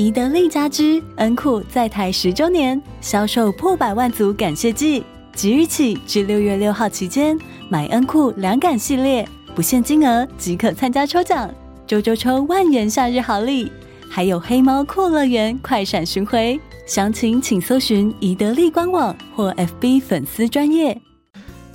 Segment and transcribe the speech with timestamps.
[0.00, 7.38] 宜得利家居恩库在台十周年，销售破百万组感谢季，即日起至六月六号期间，
[7.68, 11.54] 买恩库两感系列，不限金额即可参加抽奖，
[11.86, 13.70] 周周抽万元夏日好礼，
[14.08, 20.98] 还有黑猫酷乐园快闪巡回，详情请搜寻宜得利官网或 FB 粉丝专业。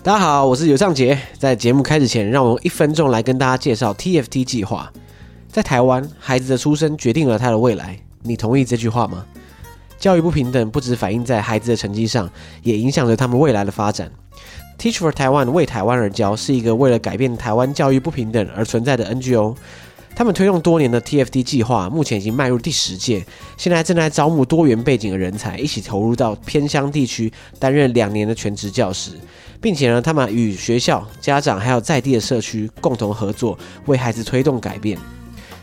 [0.01, 1.15] 大家好，我是尤尚杰。
[1.37, 4.91] 在节目开始前，让我用一分钟来跟大家介绍 TFT 计划。
[5.47, 7.99] 在台湾，孩子的出生决定了他的未来。
[8.25, 9.25] 你同意这句话吗？
[9.97, 12.29] 教育不平等不只反映在孩子的成绩上，
[12.63, 14.11] 也影响着他们未来的发展。
[14.77, 19.55] Teach for Taiwan 为台湾而教是一个为了改变台湾教育不平等而存在的 NGO。
[20.13, 23.25] 他们推动多年的 TFT 计划，目前已经迈入第十届，
[23.57, 29.11] 现在正在招募多元背景的人才，一起投入到偏乡地区担任两年的全职教师，
[29.61, 34.97] 并且呢，他们与学校、家长还有在地的社区共同合作，为孩子推动改变。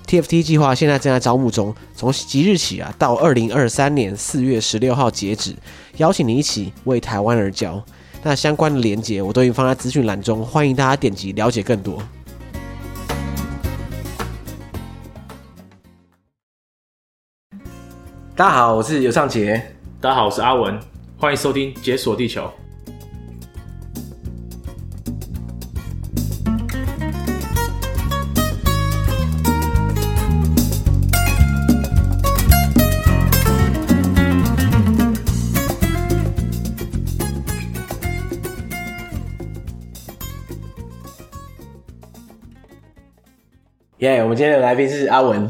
[0.06, 5.55] TFT 计划现在正在招募中，从即日起啊，到二零二三年四月十六号截止，
[5.97, 7.83] 邀请你一起为台湾而教。
[8.22, 12.03] 那相关的连结我都已经放在资讯栏中，欢迎大家点击了解更多。
[18.37, 19.62] 大家好，我是尤尚杰。
[20.00, 20.78] 大家好，我是阿文。
[21.16, 22.42] 欢迎收听《解锁地球》。
[44.03, 45.48] 耶，yeah, 我们今天的来宾是阿文。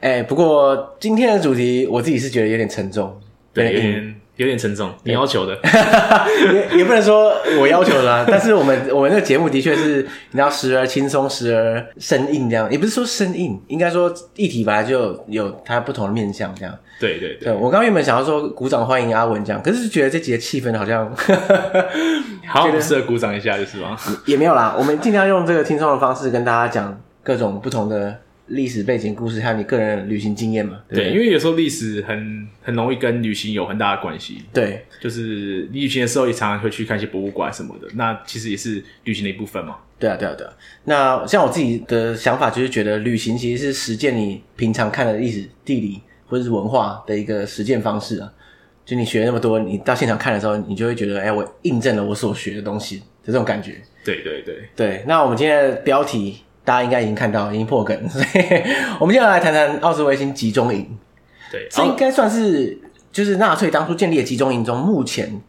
[0.00, 3.16] 哎，不过今天的主题我自己是觉得有点沉重，
[3.54, 5.56] 对，有点有点沉重，你要求的，
[6.52, 8.24] 也也不能说我要求的啦。
[8.26, 16.76] 但是我们我们这个节目的确是，你要时而轻松，时而生硬，这样也不是说生硬，应该说议题本来就有它不同的面向，这样。
[16.98, 21.08] 对对对，对我刚刚原本想要说鼓掌欢迎阿文这样，可是觉得这集的气氛好像
[22.48, 23.96] 好像适合鼓掌一下，就是吗？
[24.26, 28.20] 也没有啦，我们尽量用这个轻松的方式跟大家讲各种不同的。
[28.48, 30.82] 历史背景故事，还有你个人的旅行经验嘛？
[30.88, 34.42] 对，对，因为有时候历史很很容易跟旅行有很大的关系。
[34.52, 39.76] 对，就是你旅行的时候也常常会去看一些博物馆什么的，那其实也是旅行的一部分嘛。
[39.98, 40.52] 对啊，对啊，对啊。
[40.84, 48.30] 那像我自己的想法，就是觉得旅行其实是实践你平常看的历史、地理或者是文化的一个实践方式啊。
[48.84, 53.80] 就你学那么多，你到现场看的时候，你就会觉得，哎，我印证了我所学的东西的这种感觉。
[54.04, 55.04] 对对对对。
[55.06, 56.42] 那我们今天的标题。
[56.64, 58.26] 大家应该已经看到，已经破梗， 所以
[59.00, 60.86] 我们接下来谈谈奥斯维辛集中营。
[61.50, 62.78] 对，这应该算是
[63.10, 65.40] 就是纳粹当初建立的集中营中，目前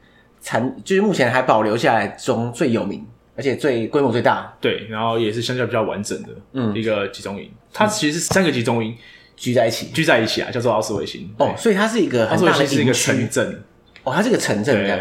[0.41, 3.05] 残就是目前还保留下来中最有名，
[3.37, 4.53] 而且最规模最大。
[4.59, 7.49] 对，然后也是相较比较完整的，嗯，一个集中营。
[7.71, 8.93] 它其实是三个集中营
[9.37, 11.33] 聚在一起，聚在一起啊，叫做奥斯维辛。
[11.37, 13.63] 哦，所以它是一个很大的一个城镇。
[14.03, 14.99] 哦，它是个城镇这样。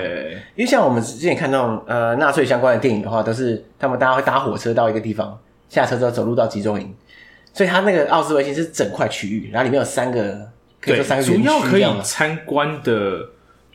[0.55, 5.37] 因为像我们之前看那种呃纳粹相关的电影的话，都是他们大家会搭火车到一个地方。
[5.72, 6.94] 下车之后走路到集中营，
[7.55, 11.25] 所以它那个奥斯维辛是整块区域，然后里面有三个，可以说三个。
[11.25, 13.31] 主要可以参观的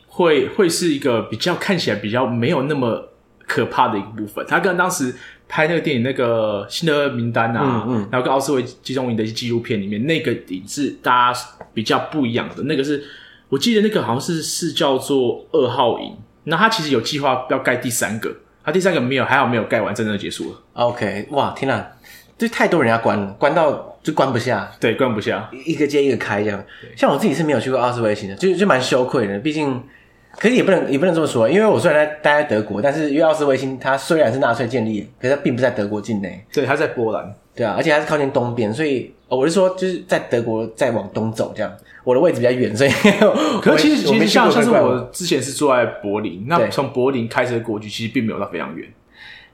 [0.06, 3.08] 会会是一个比较看起来比较没有那么
[3.48, 4.46] 可怕的一个部分。
[4.46, 5.12] 他跟当时
[5.48, 11.40] 拍那个电影那个《新的名单》啊，嗯嗯，然后跟奥斯维集中营的一些纪录片里面，那个影是大家
[11.74, 12.62] 比较不一样的。
[12.62, 13.02] 那个是
[13.48, 18.32] 我记得那个好像是是叫做二号营，那他其实有计划要盖第三个。
[18.68, 20.58] 他、啊、第三个没有，还好没有盖完，真的结束了。
[20.74, 21.90] OK，哇，天哪，
[22.36, 24.70] 这太多人要关了，关到就关不下。
[24.78, 26.62] 对，关不下，一个接一个开这样。
[26.94, 29.38] 像我自己是没有去过奥斯维辛的，就就蛮羞愧的。
[29.38, 29.82] 毕竟，
[30.38, 36.44] 可是也不能也不能这么说，因为我虽然在待在德国，但是因为奥斯维辛它虽然是纳粹建立，可是它并不在德国境内。
[36.52, 37.34] 对，它在波兰。
[37.54, 41.70] 对啊，而且它是靠近东边，所以我是说，就是在德国再往东走这样。
[42.04, 42.90] 我的位置比较远，所以
[43.60, 48.88] 可是其实其实像像是我之前是住在柏林，那从柏林开车过去，其实并没有到非常远。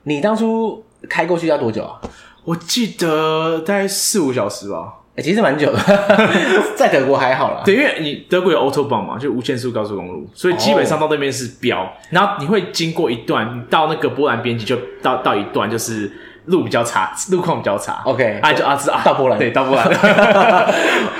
[0.03, 1.99] 你当初开过去要多久啊？
[2.45, 4.93] 我记得大概四五小时吧。
[5.17, 5.79] 哎，其实蛮久的，
[6.77, 7.61] 在德国还好啦。
[7.65, 16.09] 对，因为你德国有 Autobahn 嘛，就无限速高速公路，所以基本上到那边是标，然后你会经过一段，你到那个波兰边境就到到一段就是。
[16.45, 18.01] 路比较差，路况比较差。
[18.05, 19.85] OK，啊就啊是啊，到波兰对，到波兰。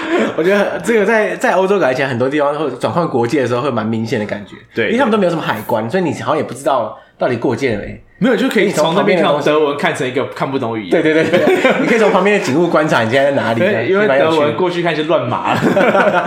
[0.38, 4.56] 我觉得这个在在欧洲来讲，很多地方会转换国界的时候会蛮明显的感觉。
[4.74, 8.01] 对，因为他们都没有什么海关，所以你好像也不知道到底过界了没。
[8.18, 10.89] 没有，就可以从那边看德文看成一个看不懂语言。
[10.89, 13.60] 对对对对，你可以从旁边的景物观察你现在在哪里。
[13.89, 16.25] 因为德文过去看是乱码 了。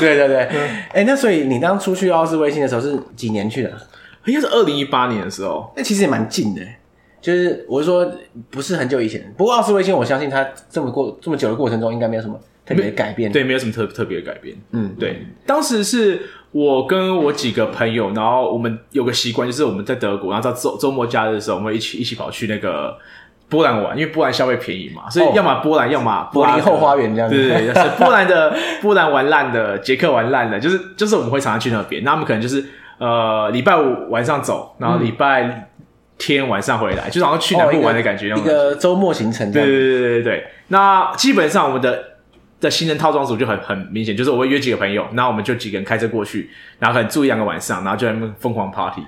[0.00, 0.48] 对对对，
[0.92, 3.70] 哎，那所以你当初去奥斯维辛的时候是几年去的？
[4.24, 5.72] 应该是二零一八年的时候。
[5.76, 6.60] 那其实也蛮近的。
[7.20, 8.10] 就是我是说，
[8.50, 9.32] 不是很久以前。
[9.36, 13.30] 不过奥斯维辛，我相信他这么过这么久的过程中，应该没有什么特别的改变。
[13.32, 14.56] 对，没有什么特特别的改变。
[14.72, 15.26] 嗯，对。
[15.46, 16.22] 当时是
[16.52, 22.96] 我跟我几个朋友，然后我们有个习惯，就是我们在德国，然后到周周末假日的时候，我们会一起一起跑去那个
[23.48, 27.34] 波兰玩，因为波兰消费便宜嘛，所以要么波兰，要么柏林后花园这样子。
[27.34, 32.04] 对对对，就 是波兰的波兰玩烂的，捷克玩烂的，就是就是我们会常常去那边。
[32.04, 32.64] 那我们可能就是
[32.98, 35.67] 呃礼拜五晚上走，然后礼拜
[36.18, 39.50] 天晚上回来，就好像去南部玩的感觉，一个周末行程。
[39.52, 40.46] 对对对对对。
[40.68, 42.04] 那基本上我们的
[42.60, 49.00] 的行人套装组就很很明显，就是我会约几个朋友，然后我们就几个人开车过去，然后可能住一两个晚上，然后就在那边疯狂 party。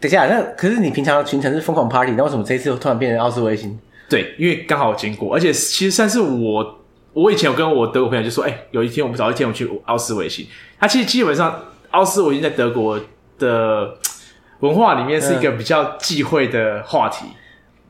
[0.00, 3.78] 等一下，那可是你平常行程是疯狂 party，那为什么这一次突然变成奥斯维辛？
[4.08, 6.80] 对，因为刚好经过，而且其实算是我，
[7.12, 10.46] 我以前有跟我德国朋友就说，哎、欸，有一天我们找一天我们去奥斯维辛。
[10.78, 12.98] 他其实基本上奥斯维辛在德国
[13.38, 13.94] 的
[14.60, 17.26] 文化里面是一个比较忌讳的话题。
[17.26, 17.34] 嗯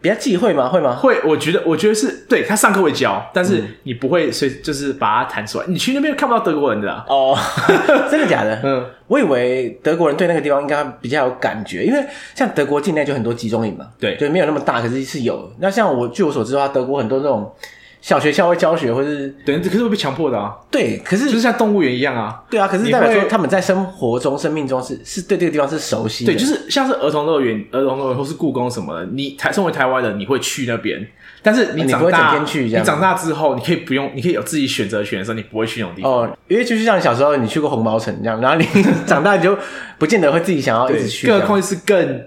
[0.03, 0.67] 比较忌讳吗？
[0.67, 0.97] 会吗？
[0.97, 5.67] 会，我觉得，我觉得是对他上课会教，但是你不会随就是把它弹出来。
[5.69, 7.05] 你去那边看不到德国人的啊。
[7.07, 7.37] 哦，
[8.11, 8.59] 真的假的？
[8.65, 12.03] 嗯，我以为德国人对那个地方应该比较有感觉，因为
[12.35, 13.89] 像德国境内就很多集中营嘛。
[13.99, 15.53] 对，就，没有那么大，可是是有。
[15.59, 17.55] 那像我据我所知的话，德国很多这种。
[18.01, 20.57] 小学校会教学，或是对，可是会被强迫的啊。
[20.71, 22.43] 对，可是就是像动物园一样啊。
[22.49, 26.33] 对啊，可是代表说他们在生活中、生命中是是对这个地方是熟悉的。
[26.33, 29.07] 对，就是像是儿童乐园、儿童乐园或是故宫什么的。
[29.13, 31.07] 你台身为台湾人，你会去那边，
[31.43, 36.11] 但是你长大，你长大之后，你可以不用，你可以有自己选择权的时候，你不会去那种地方。
[36.11, 38.65] 哦，因为就是像你小时候你去过红毛城这样，然后你
[39.07, 39.59] 长大你就
[39.99, 41.27] 不见得会自己想要一直去。
[41.27, 42.23] 更何况是更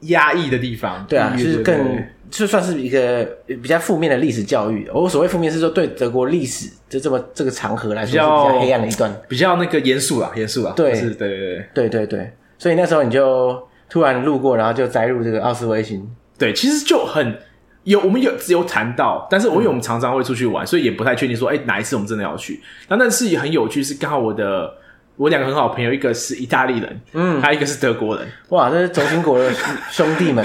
[0.00, 1.06] 压抑的地方。
[1.08, 2.02] 对啊，就是更。
[2.32, 10.72] 就算是一个比较负面的历史教育，我所谓负面是说对德国历史就这么这个长河来说是比较黑暗的一段，比较那个严肃啦，严肃啦。
[10.74, 12.32] 对，是，对对对对对对。
[12.58, 16.02] 所以那时候你就突然路过，然后就栽入这个奥斯维辛。
[16.38, 17.36] 对，其实就很
[17.84, 22.62] 有我们有只有谈到，但是我因为我们常常会出去玩，嗯、所以也不太确定说，哎，哪一次我们真的要去。
[22.88, 24.72] 那但是也很有趣，是刚好我的。
[25.22, 28.26] 我两个很好朋友，一个是意大利人，嗯，还有一个是德国人。
[28.48, 29.48] 哇，这是轴心国的
[29.92, 30.44] 兄弟们。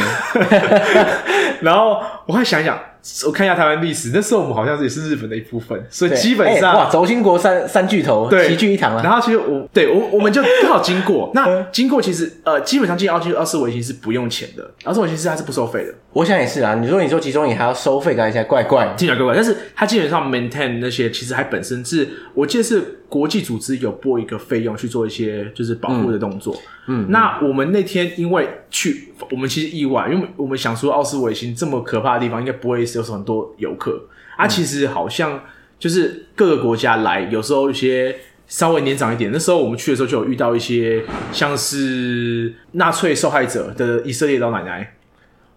[1.61, 2.79] 然后我会想一想。
[3.25, 9.01] 我看一下台湾历史，那时候我们好像也是日本的一部分，所以基本上、欸、哇，轴心国三三巨头齐聚一堂了。
[9.01, 15.93] 然后其实我对我我们就刚好经过， 那经过其实呃，基本上进奥奥斯维辛是不用钱的，奥斯维辛是它是不收费的。
[16.11, 19.33] 我想也是啊，你说你说集中营还要收费，感觉起来怪怪，听起来怪怪。
[19.33, 26.53] 但是它基本上 maintain 那些，其实还本身是我记得是国际组织有拨一个费用去做一些就是保护的动作。
[26.87, 34.01] 嗯，嗯，那我们那天因为去，我们其实意外，因为我们想说奥斯维辛这么可怕的地方，应该不会是有很多游客
[34.35, 34.45] 啊。
[34.45, 35.41] 其实好像
[35.79, 38.15] 就是各个国家来，有时候一些
[38.47, 44.95] 稍微年长一点，那时候我们去的时候就有遇到一些像是纳粹受害者的以色列老奶奶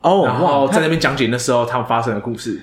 [0.02, 2.60] 哦，然后在那边讲解那时候他们发生的故事。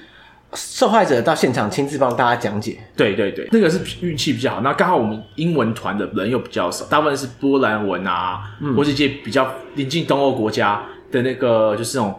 [0.53, 4.61] 受害者到现场亲自帮大家讲解，对对对，那个是运气比较好。
[4.61, 12.17] 那刚好我们英文团的人又比较少，大部分是波兰文啊，嗯、或是一些比较临近东欧国家的那个，就是那种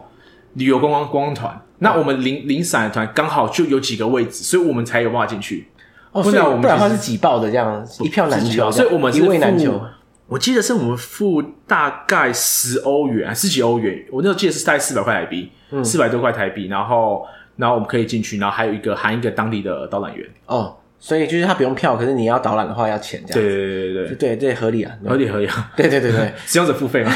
[0.53, 1.61] 旅游观光观光团。
[1.79, 5.67] 那我们零零散的团刚好就有几个位置，所以我们才有办法进去。
[6.11, 8.71] 哦，不然我们不然的话是挤爆的这样，一票难求。
[8.71, 9.81] 所以我们是一位难求。
[10.27, 14.05] 我记得是我们付大概十欧元，十几欧元。
[14.11, 15.51] 我那时候记得是大概四百块台币，
[15.83, 17.25] 四百多块台币，然后。
[17.59, 23.47] 然后我们可以进去，然后还有一个含一个当地的导览员哦，所以就是他不用票，可是你要导览的话要钱这样子。
[23.47, 25.71] 对对对对对对，合理啊，合理合理啊。
[25.75, 27.11] 对对对对，使用者付费嘛。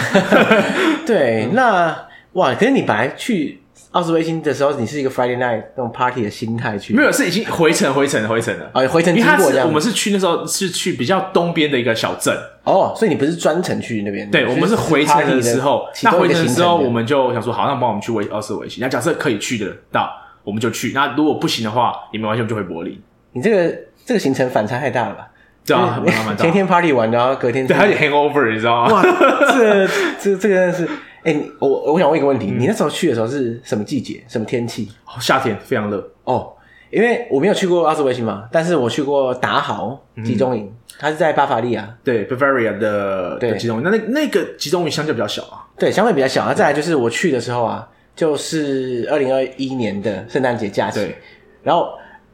[1.06, 1.98] 对， 那
[2.34, 6.94] 哇，可是你本来去奥斯维辛的时候，你是一个 Friday night 那种 party 的心态去？
[6.94, 9.68] 没有，是已经回程回程回程了啊，回程经过这样。
[9.68, 14.30] 我们是去那时候是去比较东边的一个小镇哦，所以你不是专程去那边？
[14.32, 18.82] 对，我们是回程的时候，那回程的时候我们就想说，好，那帮我们去维奥斯维辛。
[18.82, 20.10] 那假设可以去得到。
[20.44, 23.02] 我们就去，那如果不行的话，也没关系，我们就回柏林。
[23.32, 25.30] 你这个这个行程反差太大了吧？
[25.66, 26.04] 对啊，
[26.38, 28.92] 天天 party 完，然后隔天对，还有 hangover，你知道吗？
[28.92, 29.88] 哇，这
[30.20, 30.86] 这这个真的是，
[31.24, 34.22] 哎、欸，我我想问一个问题，嗯、你那时候去的时候是什么季节？
[34.28, 34.92] 什么天气？
[35.22, 36.52] 夏天，非常热哦。
[36.92, 43.84] 因为我没有去过奥斯维辛嘛，但是我去过达豪集中营，嗯、它是在巴伐利亚，对，Bavaria 的对的集中营。
[43.84, 46.44] 那那那个集中营相对比较小啊，对，相对比较小。
[46.44, 47.88] 啊再来就是我去的时候啊。
[48.16, 51.16] 就是二零二一年的圣诞节假期，对。
[51.64, 51.94] 然后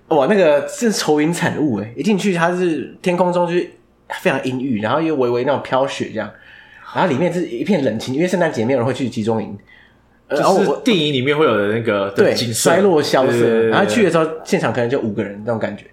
[0.09, 3.69] 哇，那个是愁云惨雾诶，一进去它是天空中就是
[4.21, 6.29] 非常阴郁，然后又微微那种飘雪这样，
[6.95, 9.55] 然后里面是一片冷清，因为圣诞节没有人会去集中营，
[10.27, 15.85] 然后我电影里面会有的那个对衰落萧瑟，然后去的时候现场可能就五个人那种感觉，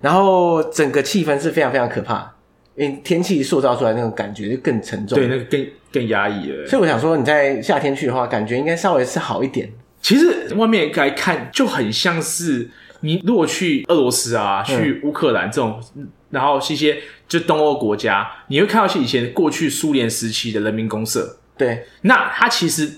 [0.00, 2.32] 然后整个气氛是非常非常可怕。
[2.76, 6.66] 因为天气塑造出来那种感觉就更沉重，对，那个更更压抑了。
[6.66, 9.70] 所以我想说，你在夏天去的话，感觉应该稍微是好一点。
[10.02, 12.68] 其实外面来看就很像是
[13.00, 21.38] 你如果去俄罗斯啊，去乌克兰这种，嗯、然后一些就东欧国家，你会看到一些以前过去苏联时期的人民公社。
[21.56, 22.90] 对，那它其实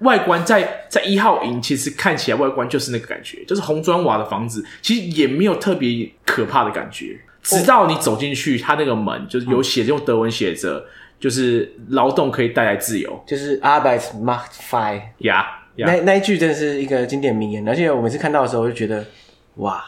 [0.00, 7.18] 外观在在一号营，其实看起来外观就是那个感觉，就是红砖瓦的房子，其实也没有特别可怕的感觉。
[7.42, 10.84] 直到你走进去，它那个门就是有写用德文写着，
[11.18, 15.00] 就是劳动可以带来自由，就是 Arbeit macht frei。
[15.18, 19.04] 呀，那那一句真的是一个经典名言，而且我每次看到的时候，我就觉得
[19.56, 19.82] 哇，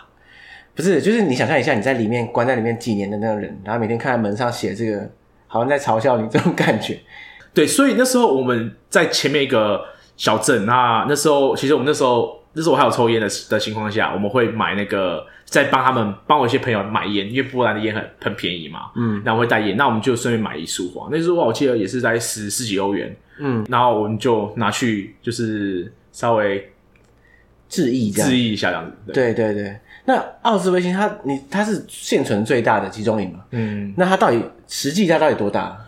[0.75, 5.11] 不是，就是你想象一下，你在里面关在里面几年的那个人，然后每天看门上写这个，
[5.47, 6.99] 好像在嘲笑你这种感觉。
[7.53, 9.85] 对，所以那时候我们在前面一个
[10.17, 15.27] 小镇，那那时候其实我们那时候那时候我还有抽烟的的情况下，我们会买那个。
[15.53, 26.73] 再帮他们帮我一些朋友买烟，因为波兰的烟很很便宜嘛，嗯，然后会带烟，那我们就顺便买一束花，那束花我记得也是在十十几欧元，嗯，然后我们就拿去就是稍微
[27.69, 29.77] 致意这样致意一下这样子，对对对。
[30.07, 33.41] 那奥斯威辛它你它是现存最大的集中营嘛？
[33.51, 35.79] 嗯，那它到底实际它到底多大？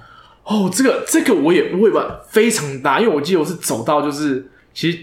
[0.45, 4.99] 哦，这个这个我也不会吧，非常大，因为我记得我是走到就是其实。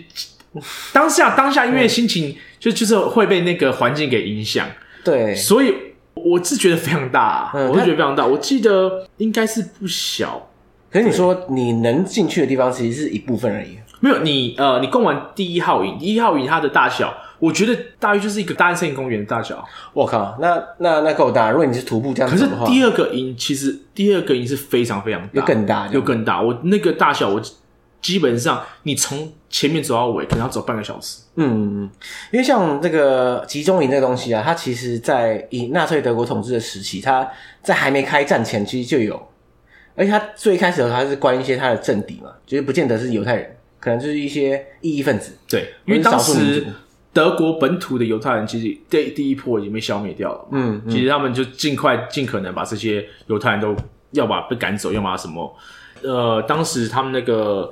[0.91, 4.67] 当下当下，因为心情就就是会被那个环境给影响，
[5.03, 5.73] 对，所以
[6.13, 8.23] 我是觉得非常大，啊，嗯、我是觉得非常大。
[8.23, 10.47] 我记得应该是不小，
[10.91, 13.79] 可是你说你能进去的地方其实是一部分而已。
[13.99, 19.67] 没有你呃，你逛完第一号营，第一号营它的大小，我觉得大约就是一个大安森林公园的大小。
[19.93, 21.49] 我靠，那那那够大。
[21.49, 26.39] 如果你是徒步这样子的话，可是第二个营其实第二个营是非常非常大，又更大，又更大。
[26.39, 27.41] 我那个大小我。
[28.01, 31.19] 基本上，你从前面走到尾，可能要走半个小时。
[31.35, 31.87] 嗯，
[32.31, 37.29] 因为像这个集中营这个东西啊，它其实，在以纳粹德国统治的时期，它
[37.61, 39.21] 在还没开战前，其实就有。
[39.95, 45.33] 而且它最开始的时候，它是关一些它的政敌嘛，就是不见得是犹太人，可能就是一些异议分子。
[45.47, 46.65] 对，因为当时
[47.13, 50.47] 德国本土的犹太人其实第第一波已经被消灭掉了。
[50.51, 53.75] 嗯，嗯，其实他们就尽快尽可能把这些犹太人都
[54.11, 55.55] 要把被赶走，要把什么。
[56.01, 57.71] 呃，当时他们那个。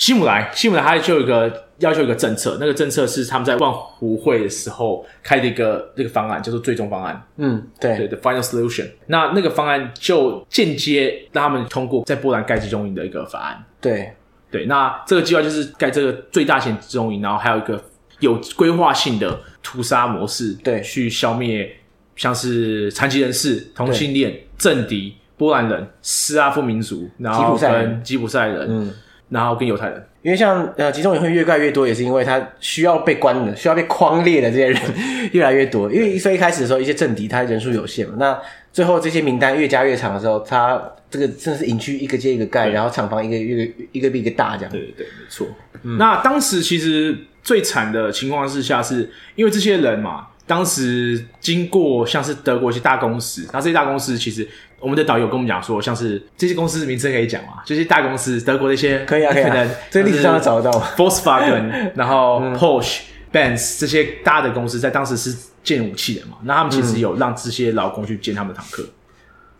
[0.00, 7.22] 希姆莱，希姆莱，他就有一个要求，一个政策，那个政策是他们在万湖会的时候开的一个这个方案，叫做最终方案。
[7.36, 8.88] 嗯，对，对，The Final Solution。
[9.08, 13.62] 那那个方案就间接让他们通过在波兰盖集中营的一个法案。
[13.78, 14.10] 对，
[14.50, 17.84] 对，那这个计划就是盖这个最大型集中营，然后还有一个
[18.20, 21.70] 有规划性的屠杀模式，对，去消灭
[22.16, 28.94] 像是残疾人士、同性恋、政敌、波兰人、斯拉夫民族，然后跟吉普赛人，嗯。
[29.30, 34.80] 然后跟犹太人，因为像呃集中营会越盖越多，也是因为他需要被关的、需要被框列的这些人
[35.32, 35.90] 越来越多。
[35.90, 38.36] 因为所以一开始的时候，一些政敌他人数有限嘛，那
[38.72, 44.72] 最后这些名单越加越长的时候，他这个真的是营区一个接一个盖，然后厂房一个一个一个比一个大这样。
[44.72, 45.46] 对对对，没错。
[45.84, 54.48] 嗯、那当时其实最惨的情况之下，是因为这些人嘛，当时经过像是德国一些大公司，那这些大公司其实。
[54.80, 57.62] 我们的导游跟我们讲说，像是这些公司名称可以讲吗？
[57.66, 60.80] 这些大公司，德国的一些可以啊，可以啊，这个历史上都找得到。
[60.96, 63.00] Volkswagen， 然后 Porsche、
[63.32, 66.38] Benz 这些大的公司在当时是建武器的嘛？
[66.44, 68.82] 那他们其实有让这些劳工去建他们的坦克。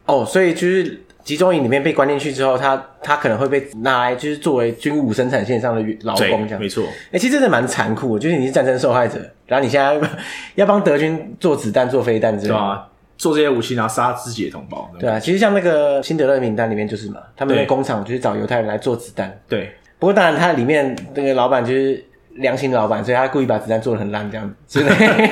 [0.06, 6.58] 哦，所以就是集中营里面被关进去之后，他他可能会被拿来就是作为军武生产线上的劳工这样。
[6.58, 6.84] 没错。
[7.12, 10.00] 哎，其实真的蛮残酷的，就是你是战争受害者，然后你现在
[10.54, 12.86] 要帮德军做子弹、做飞弹之类的。
[13.20, 14.90] 做这些武器，然后杀自己的同胞。
[14.98, 19.38] 对啊，其实像那个辛德勒名单里面就是嘛，他们的工厂就是找犹太人来做子弹。
[19.46, 22.02] 对，不过当然他里面那个老板就是
[22.36, 24.82] 良心的老板，所以他故意把子弹做的很烂这样子。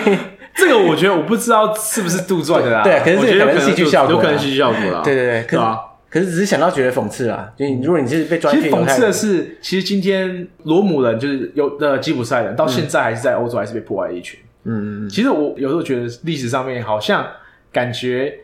[0.54, 2.82] 这个我觉得我不知道是不是杜撰的啦。
[2.82, 5.00] 对，可是这个可能戏剧效果，有可能戏剧效果啦。
[5.02, 5.62] 对对对，可是
[6.10, 7.50] 可是只是想到觉得讽刺啊。
[7.56, 14.38] 就如果你是被抓去，其实讽刺的是，其实今天罗姆人就是有的吉普赛人，到现在还是在欧洲还是被迫害一群。
[14.64, 15.08] 嗯嗯。
[15.08, 17.26] 其实我有时候觉得历史上面好像。
[17.72, 18.38] 感觉，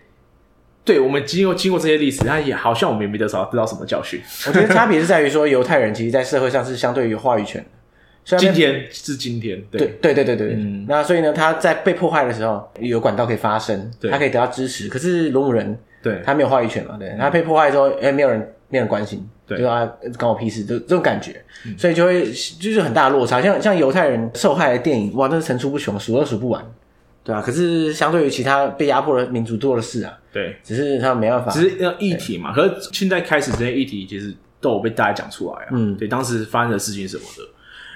[0.84, 4.20] 对我们经过经过这些历史，他也好像我们也没得少知道什么教训。
[4.46, 7.68] 我觉得差别是在于说，犹太人其实，在社会上是相对有话语权的。
[8.38, 10.56] 今天是今天，对对对对对对。
[10.56, 14.88] 嗯，那所以呢，他在被迫害的时候，有管道可以发声，他可以得到支持。
[14.88, 16.96] 可是罗姆人，对他没有话语权嘛？
[16.98, 18.40] 对，他被迫害之后，哎，没有人
[18.70, 19.84] 没有人关心，对，就啊，
[20.18, 21.34] 关我屁事，就这种感觉。
[21.76, 23.42] 所以就会就是很大的落差。
[23.42, 26.64] 像像犹太人受害的电影，哇，那是层出不穷，数都数不完。
[27.24, 30.12] 对啊，可是相对于其他被压迫的民族多的是啊。
[30.30, 31.50] 对，只是他没办法。
[31.50, 35.68] 只是要议题嘛，可是现在开始这些议题其实都有被大家讲出来啊。
[35.72, 37.42] 嗯，对，当时发生的事情什么的。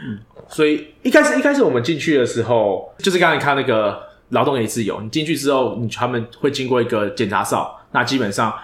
[0.06, 0.18] 嗯，
[0.48, 8.54] 所以一开始一开始我们进去的时候，就是刚才你看那个劳动也自由，你进去之后，你他们会经过一个检查哨，那基本上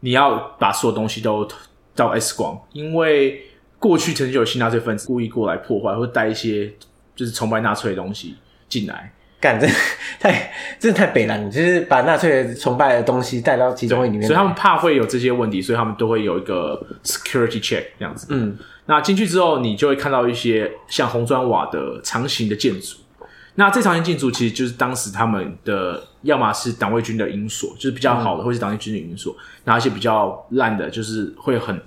[0.00, 1.48] 你要把所有东西都
[1.94, 3.42] 到 X 光，因为
[3.78, 6.70] 过去曾经有新纳粹分子故意过来破坏，或带一些
[7.16, 8.34] 就是崇拜纳粹的东西
[8.68, 9.14] 进来。
[9.40, 9.66] 干这
[10.20, 18.26] 太真的太北烂了，就是把纳粹崇拜的东西带到集中营里面，所以他们怕会有这些问题，所以他们都会有一个 security check 这样子。
[18.30, 22.98] 嗯，那进去之后，你就会看到一些像红砖瓦的长形的建筑。
[23.54, 29.34] 那这长形建筑其实就是当时他们的，要么是党卫军的营所，就是比较好的，嗯、或是党卫军的营所。
[29.64, 31.78] 那一些比较烂的，就是会很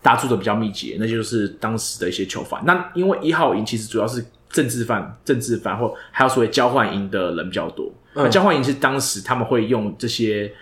[0.00, 2.62] 搭住的比较密集，那就是当时的一些囚犯。
[2.64, 7.90] 那因为一号营其实主要是政治犯、政治犯，或还有所谓交换营的人比较多。
[8.28, 10.52] 交换营是当时他们会用这些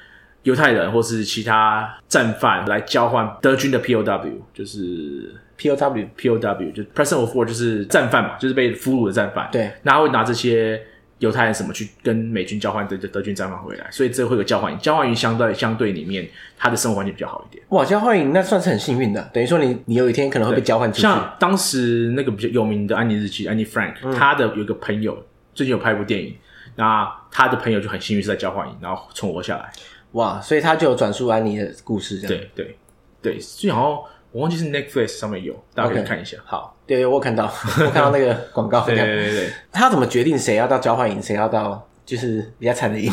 [0.45, 9.49] 犹太人或是其他战犯来交换德军的 POW，就是 POW POW 就 Prisoner of War 就是战犯嘛，就是被俘虏的战犯。
[9.51, 10.81] 对，那他会拿这些。
[11.19, 14.79] 犹太人什么去跟美军交换德德军战犯回来，所以这会有交换营。
[14.79, 17.65] 交换营相对相对里面，他的生活环境比较好一点。
[17.71, 21.03] 哇，交换营那算是很幸运的，等于说你你有一天可能会被交换出去。
[21.03, 25.17] 像当时那个比较有名的安妮日记，安妮 Frank，、嗯、他的有一个朋友
[25.55, 26.37] 最近有拍一部电影，
[26.77, 29.73] 那他的朋友就很幸运是在交换营，然后存活下来。
[30.13, 32.45] 哇，所以他就有转述安妮的故事，这样。
[32.55, 32.77] 对对
[33.21, 36.37] 对，最好我忘记是 Netflix 上面有，大家可以看一下。
[36.37, 36.77] Okay, 好。
[36.87, 37.45] 对，我看到，
[37.81, 38.85] 我看到那个广告。
[38.87, 43.13] 对对对对，他怎么决定谁要到交换营，谁要到就是比较惨的营？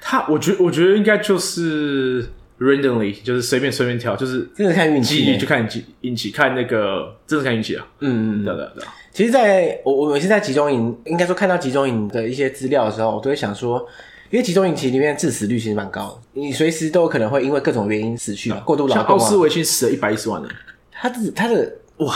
[0.00, 7.86] 他，我觉我觉得应该就是 randomly，就是随便随便挑，就是真的看运气，就看运气，运气看那个，真的看运气啊。
[8.00, 8.84] 嗯嗯，对对对。
[9.12, 13.86] 其实在，在我我每次在集中营，应该说看到集中营的一些资料的时候，我都会想说，
[14.34, 19.16] 因为集中营其实里面致死率其实蛮高的，你随时都有可能会因为各种原因死去嘛，过度劳动。
[19.16, 20.50] 奥斯维辛死了一百一十万人，
[20.90, 22.12] 他的他的哇。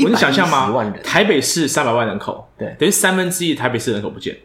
[0.00, 0.92] 我能想象吗？
[1.02, 4.36] 台北市三百万人口，对，等于三分之一台北市人口不见，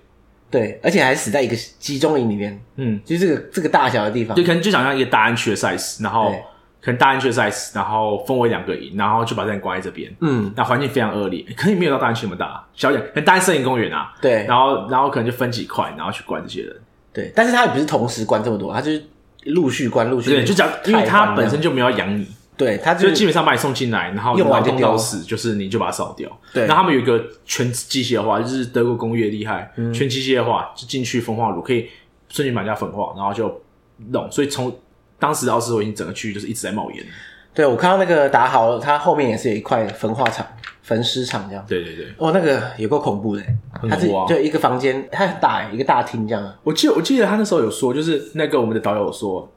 [0.49, 6.31] 对，而且还死在一个集中营里面，嗯，就是这个这个大小的地方，就可能就想象一个大安区的 size，然后
[6.79, 16.75] 可能大安区的 size，然后分为两个营，然后就把这人关在这边，嗯，那环境非常恶劣，可能也没有到大安区那么大，小一点，可能大安森林公园啊，对，然后然后可能就分几块，然后去关这些人，
[17.13, 19.03] 对，但是他也不是同时关这么多，他就是
[19.45, 22.27] 陆续关，陆续，对，就讲，因为他本身就没有养你。
[22.55, 26.29] 对，他就基本上把你送进来，然后用完就丢死，就是你就把它扫掉。
[26.53, 31.87] 对，那他们有一个全机械化，就是德国工业厉害，嗯、全机械化就进去焚化炉可以
[32.27, 33.61] 瞬间把人家焚化，然后就
[34.09, 34.29] 弄。
[34.29, 34.77] 所以从
[35.17, 37.05] 当时奥斯维辛整个区域就是一直在冒烟。
[37.53, 40.45] 对，我看到那个打好了，它后面也是有一块焚化厂、
[40.89, 41.63] 焚尸场这样。
[41.67, 43.43] 对对对，哦，那个也够恐怖的，
[43.87, 46.53] 他是就一个房间，它很大，一个大厅这样。
[46.63, 49.47] 我记得我记得他那时候有说，就是那个我们的导游有说，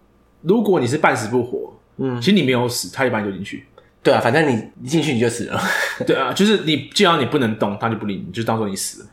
[0.42, 3.64] 如果你是半死不活，嗯，其实你没有死，他也把你丢进去。
[4.02, 5.58] 对啊，反正你一进去你就死了。
[6.06, 9.08] 对啊，就是你，既然你不能动，他就不理你，就当做你死了。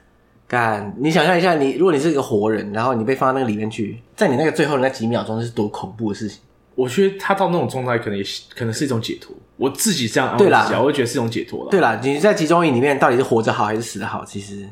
[0.47, 6.41] 干，你想象一下你，你如果你是一个活人，然后你被放到那个里面去，在你那个最后的那几秒钟，是多恐怖的事情。
[6.75, 9.35] 我觉得他到那种状态，可能也可能是一种解脱。
[9.59, 11.69] 我自己这样安慰自己，对啦，我会觉得是一种解脱了。
[11.69, 14.25] 对啦，你在集中营里面到底是活着好还是死的好？
[14.25, 14.67] 其实，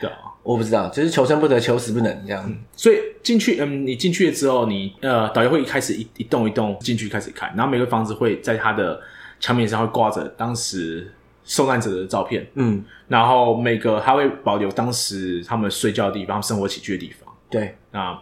[0.00, 2.42] 对啊，我不知道，就是求生不得，求死不能这样。
[2.46, 9.00] 嗯、所以进去，嗯，你进去了之后，你呃，导游会一开始一一栋一栋进去开始看，然后每个房子会在他的。
[9.40, 17.32] 墙面上会挂着当时受难者的照片，嗯，然后每个还会保留当时他们睡觉的地方、生活起居的地方。
[17.48, 18.20] 对，那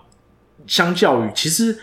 [0.67, 1.75] 相较于其实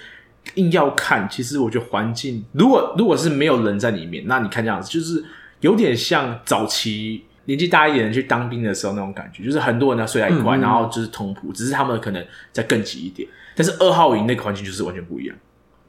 [0.55, 5.23] 硬要看，其实我觉得环境，如果如果是没有人在里面，那你看这样子，就是
[5.61, 13.27] 有点像早期年纪大一点人去当兵的时候那种感觉，就是很多人要睡在一块，嗯嗯，然后就是同铺，只是他们可能再更挤一点。
[13.55, 15.35] 但是二号营那个环境就是完全不一样。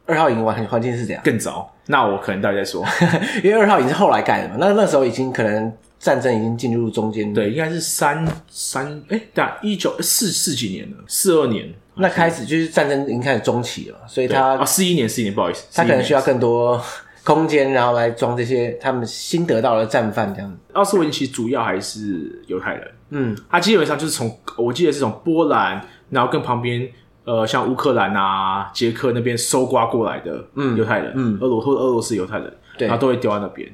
[0.07, 1.23] 二号营环环境是怎样？
[1.25, 1.75] 更糟。
[1.87, 2.85] 那我可能待会再说，
[3.43, 4.57] 因为二号营是后来盖的嘛。
[4.59, 7.33] 那那时候已经可能战争已经进入中间。
[7.33, 11.73] 对，应该是三三哎，对啊，一九四四几年了，四二年。
[11.97, 16.83] 那开始就是战争已经开始中期了，所以他啊，四一年，四一年，不好意思，他可能需要更多
[17.23, 20.57] 空间，然后来装这些他们新得到的战犯这样子。
[20.73, 25.81] 奥斯维辛其实主要还是犹太人，嗯，他基本上就是从我记得是从波兰，
[26.11, 26.89] 然后跟旁边。
[27.27, 33.67] 呃，像乌克兰啊、捷克那边搜刮过来的嗯犹太人，嗯，俄罗或俄罗斯犹太人，对，然后都会丢在那边。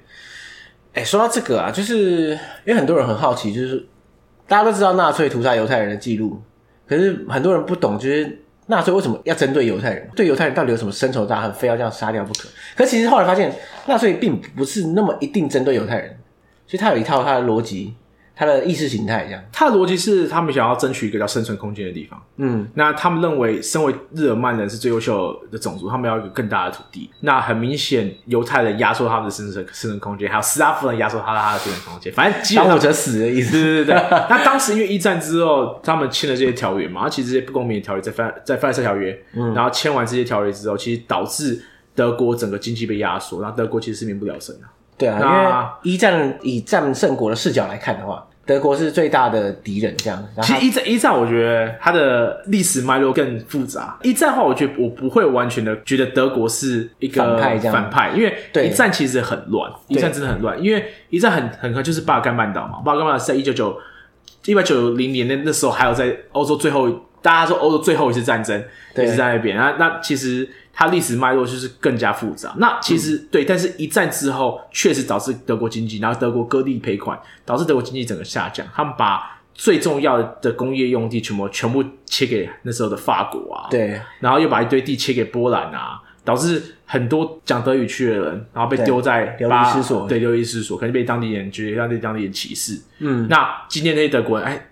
[0.92, 2.28] 哎、欸，说到这个啊，就是
[2.64, 3.84] 因为很多人很好奇，就是
[4.46, 6.40] 大家都知道纳粹屠杀犹太人的记录，
[6.90, 10.10] 可是很多人不懂，就是纳粹为什么要针对犹太人？
[10.16, 12.48] 对犹太人到底有什么深仇大恨，非要这样杀掉不可？
[12.76, 13.54] 可其实后来发现，
[13.86, 16.10] 纳粹并不是那么一定针对犹太人，
[16.66, 17.94] 所以他有一套他的逻辑。
[18.40, 22.18] 他的意识形态这样，他的逻辑是他们想要争取一个叫生存空间的地方。
[22.38, 27.10] 嗯，那他们认为，身为日耳曼人是最优秀的种族，他们要一个更大的土地。
[27.20, 32.10] 那很明显，犹太人压缩他们的生存生存空间，还有斯拉夫人压缩他的他的生存空间。
[32.14, 33.52] 反正基本上当我者死的意思。
[33.52, 34.26] 对对对对。
[34.30, 41.62] 那当时因为一战之后，他们签了这些条约嘛，其实这些不公平的条约在范在范塞条约，嗯，然后签完这些条约之后，其实导致
[41.94, 44.72] 德国整个经济被压缩，然后德国其实是民不聊生啊。
[44.96, 48.26] 对啊，因为一战以战胜国的视角来看的话。
[48.50, 50.20] 德国是最大的敌人，这样。
[50.42, 53.96] 其实一战一战，我觉得它的历史脉络更复杂。
[54.02, 58.36] 一战的话，我觉得我不会完全的觉得德国是一个反派这样，反派，因为
[58.66, 63.78] 一战其实很乱，一战真的很乱，因为一战很很可就是巴尔干半岛嘛，巴尔干半岛是在一九九
[64.46, 66.90] 一八九零年那那时候还有在欧洲最后，
[67.22, 68.60] 大家说欧洲最后一次战争
[68.96, 70.48] 也是在那边，那那其实。
[70.80, 72.54] 它历史脉络就是更加复杂。
[72.56, 78.66] 那其实、嗯、对，但是一战之后确实导致德国经济，然后德国割地赔款，导致德国经济整个下降。
[78.72, 92.80] 他们把最重要的工业用地全部全部切给那时候的法国啊，对，然后又把一堆地切给波兰啊，导致很多讲德语区的人，然后被丢在流离失所，对，流离失所，可能被当地人觉得让那当地人歧视。
[93.00, 94.66] 嗯，那今天那些德国人，哎。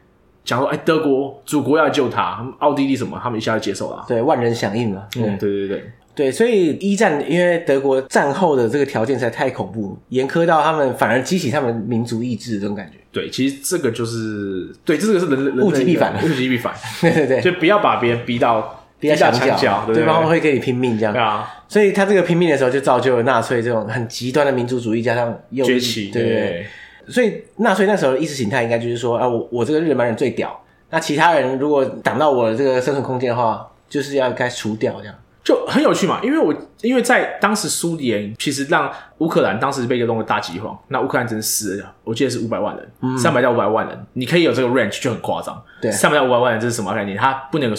[0.44, 5.06] 讲说，哎，德国祖国要救他，奥地利什么，他们一下就接受了，对，万人响应了。
[5.16, 12.98] 嗯，对对对对，所以一战，因为德国战后的这个条件实在太恐怖，严苛到他们反而激起他们民族意志的这种感觉。
[13.12, 16.74] 对，其实这个就是，对，这个是人人物极必反，物极必反。
[17.00, 21.12] 对对对，就不要把别人逼到逼到墙角，对方会跟你拼命这样。
[21.14, 26.66] 对啊，所以他这个拼命的时候，就造就了纳粹这种很极端的民族主义，加上崛起，对对。
[27.06, 30.60] 所以纳粹那时候的意识形态应该就是说啊，我我这个日耳曼人最屌。
[30.90, 35.14] 那其他人如果挡到我的这个生存空间的话，就是要该除掉，这样
[35.48, 36.20] 就很有趣嘛。
[36.22, 45.58] 因为我因为在当时苏联其实让乌克兰当时被一个弄个大饥荒，那乌克兰真死了，我记得是五百万人，三百到五百万人，你可以有这个 range 就很夸张。
[45.80, 47.16] 对，三百到五百万人这是什么概念？
[47.16, 47.76] 他不能有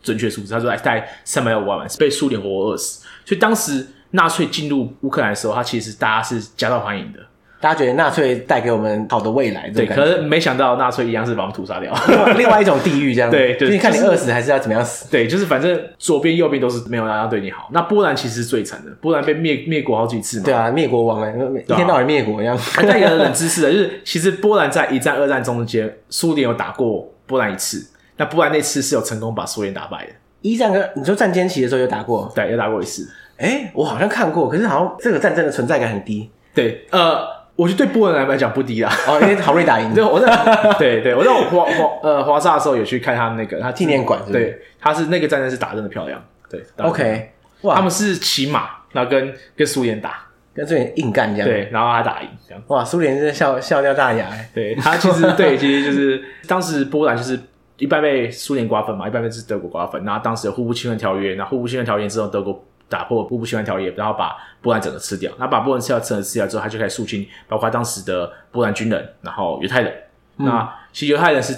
[0.00, 3.04] 准确数字，他说大概三百到五百万人被苏联活活饿死。
[3.24, 7.18] 所以当时纳粹进入乌克兰的时候，他其实大家是夹道欢迎的。
[7.60, 11.92] 大家觉得纳粹带给我们好的未来，对，可是没想到纳粹一样是把我们屠杀掉，
[12.38, 13.30] 另外一种地狱这样。
[13.30, 15.10] 对，就是看你饿死还是要怎么样死。
[15.10, 17.68] 对，就是反正左边右边都是没有人要对你好。
[17.70, 20.44] 那波兰其实是最惨的，波兰被灭灭国好几次嘛。
[20.46, 21.34] 对啊，灭国王哎，
[21.68, 22.56] 一天到晚灭国一样。
[22.56, 27.86] 还有一个冷知识的，就是其实波兰在一战、二战中间，苏联有打过波兰一次。
[28.16, 30.12] 那波兰那次是有成功把苏联打败的。
[30.40, 33.06] 一战跟你说战间期的时候有打过，对，有打过一次。
[33.36, 36.30] 哎，我好像看过，可是好像这个战争的存在感很低。
[36.54, 37.39] 对，呃。
[37.60, 39.92] 我觉得对波兰来讲不低啦，哦，因为好瑞打赢。
[39.94, 57.38] 对，我在对对，我在华华呃华沙的时候有去看他那个他纪念馆，对，他是那个战争是打得真的漂亮，对，OK，哇，他们是骑马，然后跟跟苏联打，跟苏联硬干这样，对，然后他打赢这样，哇，苏联真的笑笑掉大牙，对他其实 对，其实就是当时波兰就是
[57.76, 62.64] 一半被苏联瓜分嘛，一半被是德国瓜分，然后当时有互不侵犯条约，然后互不侵犯条约之后德国。
[62.90, 65.32] 打破互不侵犯条约，然后把波兰整个吃掉。
[65.38, 69.94] 那把波兰吃掉，整个吃掉之后，他就开始肃清，包括当时的波兰军人，然后犹太人。
[70.38, 71.54] 嗯、那其实犹太人是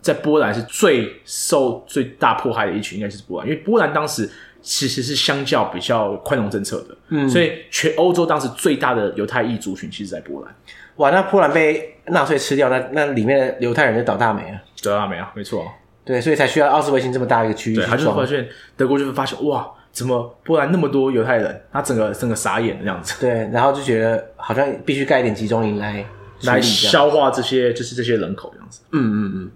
[0.00, 4.30] 在波兰是最受最大迫害的一群，应该就是波兰，因为波兰当时
[4.62, 10.54] 其实是相较比较宽容政策的，嗯，所以全欧洲当时最大的犹太裔族群，其实在波兰。
[10.96, 15.66] 哇，那波兰被纳粹吃掉，那那里面的犹太人就倒大霉啊，倒大霉啊，没错。
[16.04, 17.74] 对，所以才需要奥斯维辛这么大一个区域。
[17.74, 19.68] 对，他就发现德国就会发现哇。
[19.98, 21.60] 怎么波兰那么多犹太人？
[21.72, 23.16] 他整个整个傻眼的这样子。
[23.20, 26.04] 对，然后就觉得好像必须盖一点集中营来
[26.42, 28.80] 来消化这些，就是这些人口这样子。
[28.92, 29.50] 嗯嗯嗯。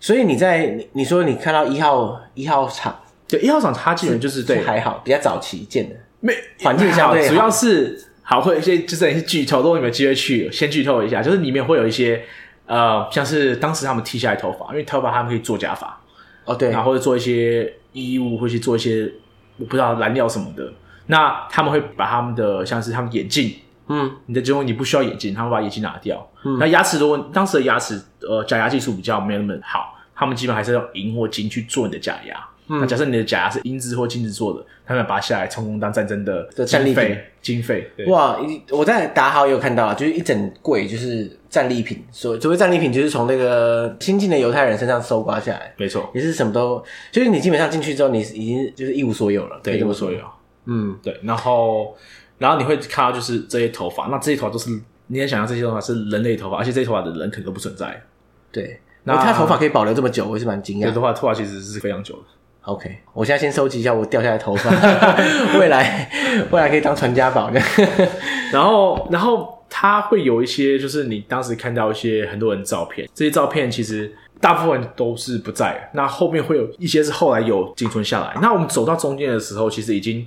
[0.00, 12.20] 所以你在你你说你看到一号一号厂，对一号厂，它基本就是对还好，比较早期建的，没环境相对好，主要是好会有一些就是一些剧透，如果你们有机会去，先剧透一下，就是里面会有一些
[12.66, 15.96] 呃，像是当时他们剃下来头发，因为头发他们可以做假发
[16.44, 19.08] 哦，对，然后或者做一些衣物，会去做一些。
[19.56, 20.72] 我不知道蓝料什么的，
[21.06, 23.56] 那他们会把他们的像是他们眼镜，
[23.88, 26.26] 嗯，你的结果你不需要眼镜，他们把眼镜拿掉。
[26.44, 32.36] 嗯，那牙齿如果当时的牙齿呃假牙技术比较没有那么好，他们基本还是用银或金去做你的假牙。
[32.66, 37.90] 嗯，那假设你的假牙是英制或金子做的，他们把它下来充公当战争的战利品，经费。
[38.06, 38.38] 哇，
[38.70, 50.18] 我在达豪也有看到，就是一整柜就是战利品，所所谓战利品就是从那个新进的犹太人身上搜刮下来，没错，也是什么都，就是你基本上进去之后，你已经就是一无所有了，对，一无所有。
[50.64, 51.94] 嗯，对，然后
[52.38, 54.70] 然后你会看到就是这些头发，那这些头发都是
[55.08, 58.02] 你也想象这些头发是人类头发，而且这些头发的人可能都不存在。
[58.50, 60.84] 对，那他头发可以保留这么久，我也是蛮惊讶。
[60.84, 62.22] 对，头发头发其实是非常久的。
[62.64, 64.70] OK，我现在先收集一下我掉下来的头发，
[65.60, 66.10] 未来
[66.50, 67.50] 未来可以当传家宝。
[68.50, 75.90] 然后，然后它会有一些，就是你当时看到一些很多人照片，这些照片其实大部分都是不在。
[75.92, 78.34] 那后面会有一些是后来有仅存下来。
[78.40, 80.26] 那我们走到中间的时候，其实已经，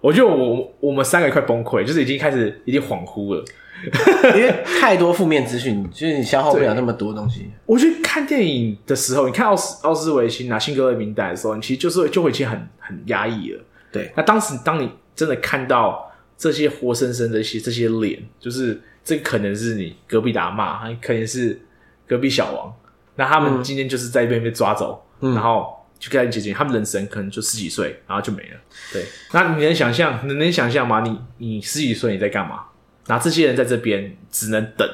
[0.00, 3.44] 我觉得我我们三个快崩溃，就是已经开始已经恍惚了。
[4.36, 7.50] 因为太多负面资讯，就是你消耗不了那么多东西。
[7.66, 13.62] 我觉得看电影的时候，你看奥斯奥斯维辛拿辛格勒名单的时候，你其实就是就会已经很很压抑了。
[13.92, 21.60] 对，那当时当你真的看到这些活生生的一些这些脸，就是这可能是你隔壁的阿嬷，可能是
[22.06, 22.74] 隔壁小王，
[23.16, 28.60] 那他们今天就是在一边被抓走，嗯、然后就跟他解决，他们人生可能就十几岁，然后就没了。
[28.92, 30.18] 对，那你能想象？
[30.28, 31.00] 你能想象吗？
[31.00, 32.64] 你你十几岁你在干嘛？
[33.06, 34.88] 那这些人在这边只能等，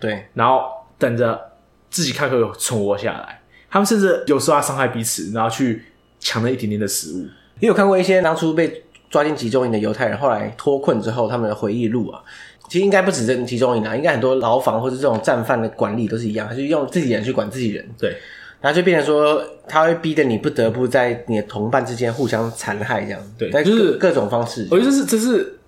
[0.00, 0.62] 对，然后
[0.98, 1.52] 等着
[1.90, 3.40] 自己看可不可以存活下来。
[3.70, 5.82] 他们甚至有时候要伤害彼此，然后去
[6.20, 7.26] 抢那一点点的食物。
[7.60, 12.22] 你有看过一些当初被抓进集中营的犹太人，后来脱困之后他们的回忆录啊？
[12.68, 17.86] 其实应该不止这集中营啊，应该很多牢房或者这种战犯的管理都是一样，他就用自己人去管自己人。
[17.98, 18.16] 对，
[18.60, 23.20] 然后就变成说，他会逼得你不得不在你的同伴之间互相残害，这样。
[23.36, 24.66] 对，但就是各种方式。
[24.70, 25.58] 我觉得这是这是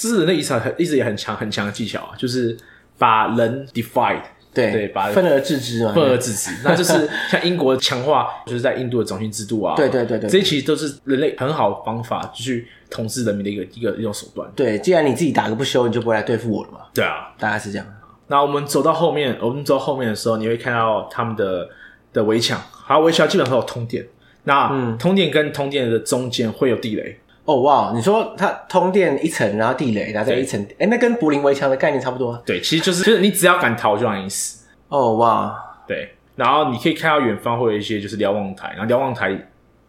[0.00, 2.56] 这是人类遗产很一直也很强很强的技巧啊，就是
[2.96, 4.22] 把人 divide。
[4.52, 14.50] 对对，把分而治之嘛，分而治之，那就是 像英国强化，就是在印度的种姓制度啊，对对对对，这些其实都是人类很好的方法，去统治人民的一个一个一种手段。
[14.56, 16.80] 对，既然你自己打个不休，你就不会来对付我了嘛。
[16.92, 17.86] 对啊，大概是这样。
[18.26, 21.68] 那我们走到后面，我们走到后面的时候，你会看到他们的
[22.12, 24.04] 的围墙，好，围墙基本上都有通电。
[24.42, 27.20] 那、嗯、通电跟通电的中间会有地雷。
[27.50, 32.40] 哦哇，你说它通电一层，然后地雷，然后再一层，哎，那跟柏林围墙的概念差不多。
[32.46, 34.68] 对，其实就是就是你只要敢逃，就让你死。
[34.88, 39.36] 哦哇，对，然后你可以看到远方会有一些就是瞭望台，然后瞭望台，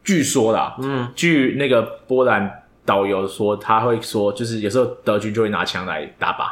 [0.04, 2.52] 据说啦，嗯，据那个波兰
[2.84, 6.47] 导游说，他会说，就是有时候德军就会拿枪来打靶，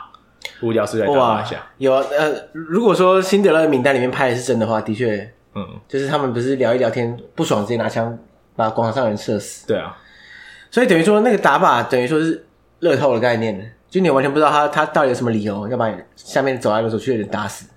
[0.61, 1.57] 无聊是来打靶一下。
[1.79, 8.15] 有呃，如果说辛德勒的名单里面拍的是真的话，的确，嗯，就是他们不是聊一聊天不爽，直接拿枪
[8.55, 9.65] 把广场上人射死。
[9.65, 9.97] 对啊。
[10.71, 12.45] 所以等于说，那个打靶等于说是
[12.79, 17.67] 乐透的概念，就你完全不知道他他到底有什么理由要把你下面走来走去的人打死，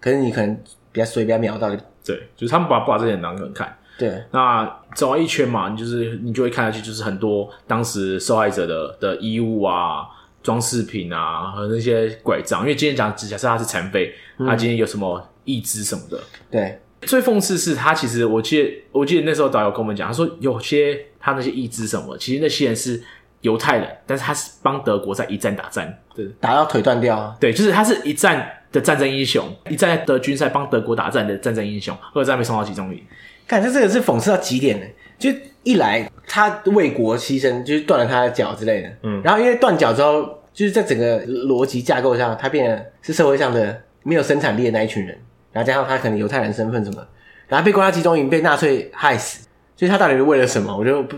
[0.00, 0.54] 可是你可能
[0.90, 1.68] 比较随便瞄到。
[2.02, 3.76] 对，就是他们把不把这些人当人看。
[3.98, 10.06] 对，那走完一圈嘛，你就是你就会看下去，就是很多当时受害者的的衣物啊、
[10.42, 16.18] 装饰品啊和那些拐杖，因为今天讲假设他是残废，他今天有什么义肢什么的。
[16.50, 20.98] 对，最讽刺是他其实我记得我记得那时候导游跟我们讲，他说有些。
[21.20, 23.00] 他那些义肢什么，其实那些人是
[23.42, 27.36] 犹太人，但是他是帮德国在一战打战，对，打到腿断掉。
[27.38, 33.00] 对，就是他是一战的战争英雄，一战在德军在帮德国打战的战争英雄，二战被送到集中营。
[33.46, 34.86] 感觉这个是讽刺到极点的，
[35.18, 35.30] 就
[35.64, 45.18] 一来他为国牺牲，就是断了他的脚之类的，嗯，然后因为断脚之后，就是在整个逻辑架构上，他变得是社会上的没有生产力的那一群人，
[45.52, 47.04] 然后加上他可能犹太人身份什么，
[47.48, 49.46] 然后被关到集中营，被纳粹害死。
[49.80, 50.76] 所以他到底是为了什么？
[50.76, 51.16] 我觉得不，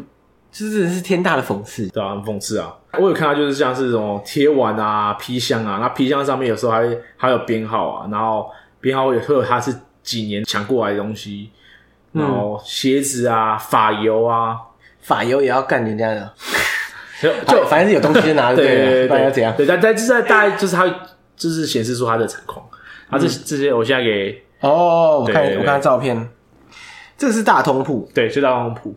[0.53, 2.73] 这真的是天大的讽刺，对啊，很讽刺啊！
[2.93, 8.49] 我有看到就是像是这种贴碗啊、皮箱啊，那皮箱上面有时候还还有编号啊，然后
[8.81, 11.51] 编号也会有他是几年抢过来的东西，
[12.13, 14.57] 然后鞋子啊、发油啊、
[15.01, 16.33] 发油也要干人家的，
[17.21, 19.53] 就 就反正是有东西就拿着，对对对，不然要怎样？
[19.57, 20.87] 对，但但就是大概就是他
[21.35, 22.65] 就是显示出他的惨况，
[23.11, 26.31] 他这这些我现在给哦，我看我看照片。
[27.23, 28.93] 这个是大通铺，对，是大通铺。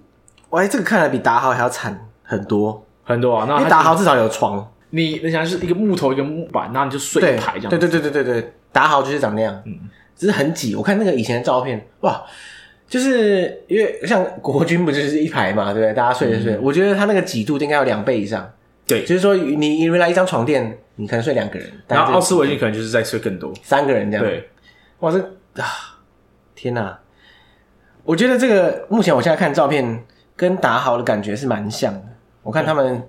[0.50, 3.46] 喂，这个看来比达豪还要惨很多很多啊！
[3.48, 7.70] 那因为达豪至少有床，你你想是一个木头一个木板，然后你就睡一排这样。
[7.70, 9.78] 对对对对对对，达豪就是长那样，嗯，
[10.16, 10.76] 只是很挤。
[10.76, 12.20] 我看那个以前的照片，哇，
[12.90, 15.94] 就是因为像国军不就是一排嘛，对不对？
[15.94, 18.52] 大家睡着睡，嗯、我觉得他那个挤度应该有两倍以上。
[18.88, 24.26] 对，就是说你原来一张床垫，你可能睡两个人，然后奥斯维辛可能就是在睡更多，三个人这样。
[24.26, 24.50] 对，
[25.02, 25.20] 哇，这
[25.62, 26.02] 啊，
[26.56, 26.98] 天哪！
[28.06, 30.04] 我觉得这个目前我现在看照片
[30.36, 32.02] 跟达豪的感觉是蛮像的。
[32.44, 33.02] 我看他们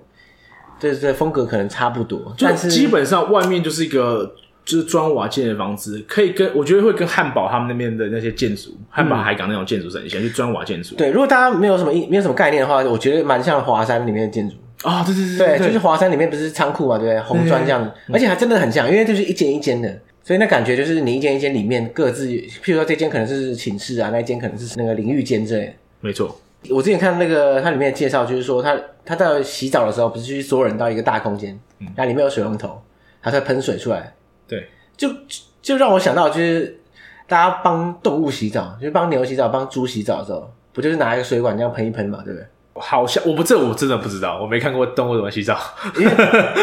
[0.79, 10.95] 这这风格可能差不多，但是基本上外面就是一个就是砖瓦建的房子，可以跟我觉得会跟汉堡他们那边的那些建筑，汉堡海港那种建筑是很像，就砖瓦建筑。
[10.95, 15.03] 对，如果大家没有什么没有什么概念的话，我觉得蛮像华山里面的建筑啊。
[15.03, 17.21] 对对对对，就是华山里面不是仓库嘛，对不对？
[17.21, 19.99] 红砖这样子，而且还真的很像，因为就是一间一间的。
[20.27, 25.73] 所以那感觉就是你一间一间里面各自，譬如说这间可能是寝室啊，那一间可能是那个淋浴间之类。
[26.01, 26.37] 没错，
[26.69, 32.77] 我之前看那个它里面的介绍，就是说他他在洗澡的时候，不是去所有人到一个大空间，嗯，然后里面有水龙头，
[33.21, 34.13] 它会喷水出来。
[34.45, 35.07] 对，就
[35.61, 36.77] 就让我想到，就是
[37.25, 42.45] 大家帮动物洗澡，就是帮牛洗澡、帮猪洗澡的时候，不就是拿一个水管这样喷一喷嘛，对不对？
[42.79, 45.57] 好像我不这我真的不知道，我没看过动物怎么洗澡。
[45.97, 46.11] 因为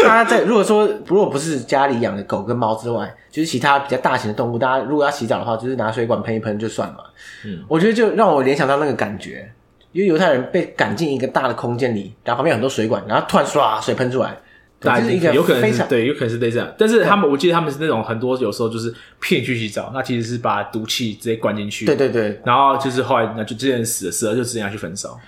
[0.02, 6.96] 大家在如果说如果不是家里养的狗跟猫之外，就是其他比较大型的动物，大家如果要洗澡的话，就是拿水管喷一喷就算了。
[7.44, 9.50] 嗯，我觉得就让我联想到那个感觉，
[9.92, 14.36] 因为犹太人被赶进一个大的空间里，然后旁边有很多水管，然后突然唰水喷出来，
[14.80, 16.72] 对，就是一个有可能是对，有可能是类似这样。
[16.78, 21.86] 但是他们，我记得他们是那种很多有时候就是骗你去洗澡，那其实是把毒气直接灌进去。
[21.86, 25.18] 对对对，然后就是后来那就这些人死了，死了就直接拿去焚烧。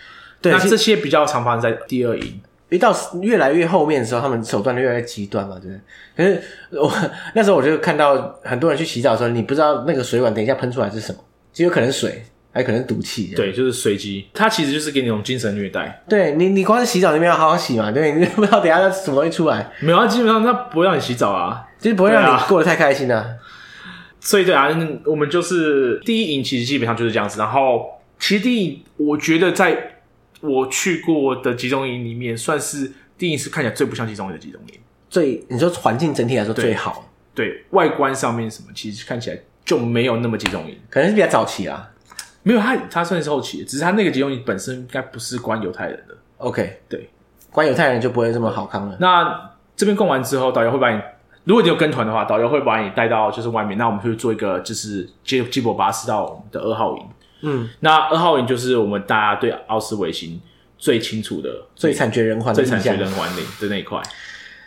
[0.40, 5.80] 对，那这些比较常发生在第二营，一到越来越后面的时候，他们手段就越来越极端嘛，对不对？
[6.16, 6.92] 可是我
[7.34, 11.18] 那时候我就看到很多人去洗澡的时候，你不知道那个水管等一下喷出来是什么，
[11.52, 13.32] 就有可能水，还可能是毒气。
[13.34, 16.02] 对，就是随机，它其实就是给你一种精神虐待。
[16.08, 19.70] 对你，你光是洗澡你没有好好洗嘛，对，你不知道等一下什么东西出来。
[19.80, 23.24] 没有，基本上它不会让你洗澡啊，就是不会让你过得太开心啊。
[24.18, 24.68] 所以对啊，
[25.04, 27.38] 我们就是第一营，其实基本上就是这样子。
[27.38, 27.86] 然后，
[28.18, 29.95] 其实第一，我觉得在
[30.40, 34.80] 我去过的集中营里面，算是第一次看起来最不像集中营的集中营。
[35.08, 41.90] 最你说环境整体来说最好，对，对外观上面什么，其实看起来就没有那么集中营，可能是比较早期啊。
[42.42, 46.16] 没有，他他算是后期，只是他那个集中营本身应该不是关犹太人的。
[46.38, 47.08] OK，对，
[47.50, 48.96] 关犹太人就不会这么好康了。
[49.00, 51.00] 那这边逛完之后，导游会把你。
[51.44, 57.04] 如果你有跟团的话，导游会把你带到就是外面，那我们会做一个就是接接驳巴士到我们的二号营。
[57.40, 60.40] 嗯，那二号营就是我们大家对奥斯维辛
[60.78, 63.28] 最清楚的、最惨绝人寰、最惨绝人寰
[63.60, 64.02] 的那一块。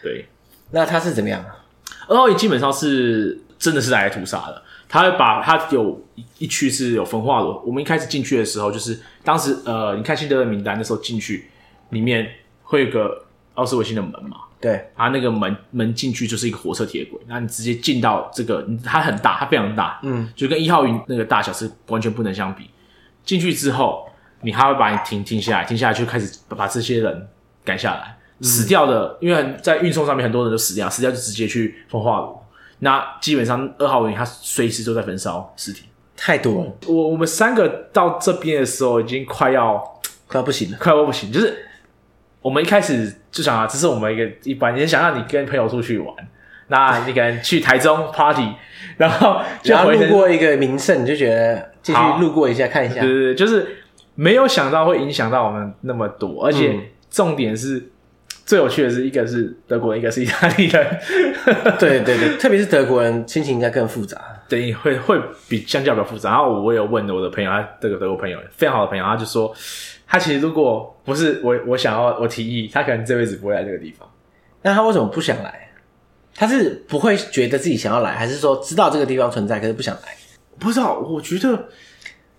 [0.03, 0.27] 对，
[0.71, 1.43] 那他是怎么样？
[2.08, 4.63] 二号营基本上是真的是来屠杀的。
[4.88, 6.03] 他会把他有
[6.39, 7.62] 一区是有焚化炉。
[7.63, 11.49] 我们一开始进去的时候，就是当时呃，你看辛德勒名单的时候进去，
[11.89, 12.27] 里面
[12.63, 14.38] 会有个奥斯维辛的门嘛。
[14.62, 22.69] 对，它那个门门进去就是一个火车铁轨，那你直接进到这个，它很大，它非常大，嗯，就跟一号云那个大小是完全不能相比。
[23.24, 24.10] 进去之后，
[24.41, 27.28] 你还会把你停停下来，停下来就开始把这些人
[27.63, 32.38] 赶下来，嗯、死掉的，因为在运送上面很多人都死掉，死掉就直接去焚化炉。
[32.80, 35.84] 那基本上二号云它随时都在焚烧尸体，
[36.17, 36.72] 太多了。
[36.88, 39.78] 我我们三个到这边的时候已经快要
[40.28, 41.65] 快要不行了，快要不行，就是。
[42.41, 46.15] 我们一开始就想啊，这是我们一个一般，你想让你跟朋友出去玩，
[46.67, 48.54] 那你可能去台中 party，
[48.95, 53.67] 然后就然后路过一个名胜，你就觉得继续路过一下看一下，对对对，就是
[54.15, 57.89] 没有想到会影响到我们那么多，而且重点是、嗯、
[58.45, 60.99] 最有趣的是，一个是德国人，一个是意大利人，
[61.78, 66.30] 对对对，特别是德国人心情应该更复杂，对，会会比相较比较复杂。
[66.30, 69.54] 然后我有问我的朋友，他这个德国朋友非常好的朋友，他就说。
[70.12, 74.10] 他其实如果不是我，我想要我提议，他可能这辈子不会来这个地方。
[74.63, 75.69] 那他为什么不想来？
[76.34, 80.02] 他是不会觉得自己想要来，还是说知道这个地方存在，可是不想来？
[80.58, 81.67] 不知道，我觉得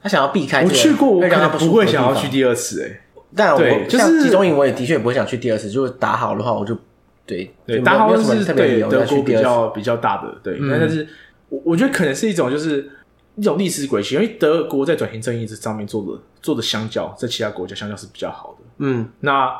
[0.02, 0.64] 他想要避开。
[0.64, 2.82] 我去过，我可能不会想要去第二次。
[2.82, 3.00] 哎，
[3.36, 5.70] 但我就是集中营，我也的确不会想去第二次。
[5.70, 6.76] 就是打好的话，我就
[7.24, 11.06] 对对打好是特别德国比较比较大的对，但是
[11.48, 12.90] 我我觉得可能是一种就是。
[13.36, 18.66] 一种历史轨迹，因为德国在转型正义这上面做的做的相较在其他国家相较是比较好的。
[18.78, 19.50] 嗯，那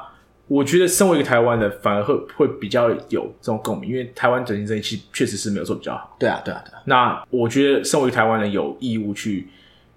[0.48, 6.16] 我觉得身为一个台湾人，反而会会比较有这种共鸣，因为台湾转型正义其实确实是没有做比较好。
[6.18, 6.83] 对啊，对啊，对啊。
[6.87, 9.48] 那我觉得身为台湾人有义务去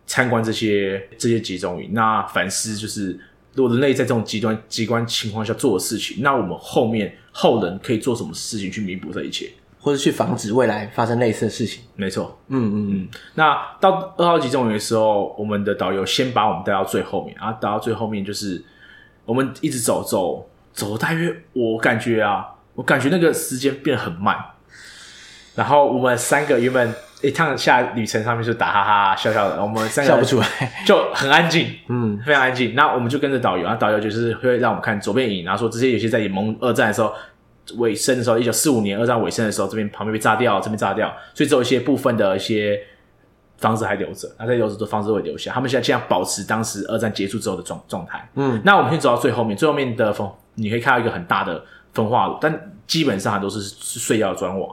[0.05, 3.19] 参观这些这些集中营，那反思就是
[3.55, 9.49] 如果人类在这种极端极端情况下做的事情，那我们后面后人可以做什么事情去弥补这一切。
[9.83, 11.83] 或者去防止未来发生类似的事情。
[11.97, 13.07] 没错，嗯嗯嗯。
[13.35, 18.63] 那到二号集中营的时候，我们的导游先把我们带到最后面，然后带到最后面就是
[19.25, 24.37] 我们一直走走走，大约我感觉啊，我感觉那个时间变得很慢。
[25.53, 30.47] 然后我们三个原本一趟下旅程上面就打哈哈笑笑的，我们三个笑不出来，
[30.85, 32.73] 就很安静， 嗯，非常安静。
[32.73, 37.13] 那我们就跟着导游，然后导游就是会让我们看左边影，然后说这些有些在演蒙二战的时候。
[37.77, 42.79] 尾声的时候，一九四五年二战尾声的时候，这边旁边被炸掉，这边炸掉，所以只有一些部分的一些
[43.57, 45.53] 房子还留着，那这些留着的房子都会留下。
[45.53, 48.29] 他们现在尽量保持当时二战结束之后的状状态。
[48.35, 54.67] 嗯，那我们先走到最后面，最后面的风，你可以看到一个很大的风化炉，但基本上都是是碎掉的砖瓦。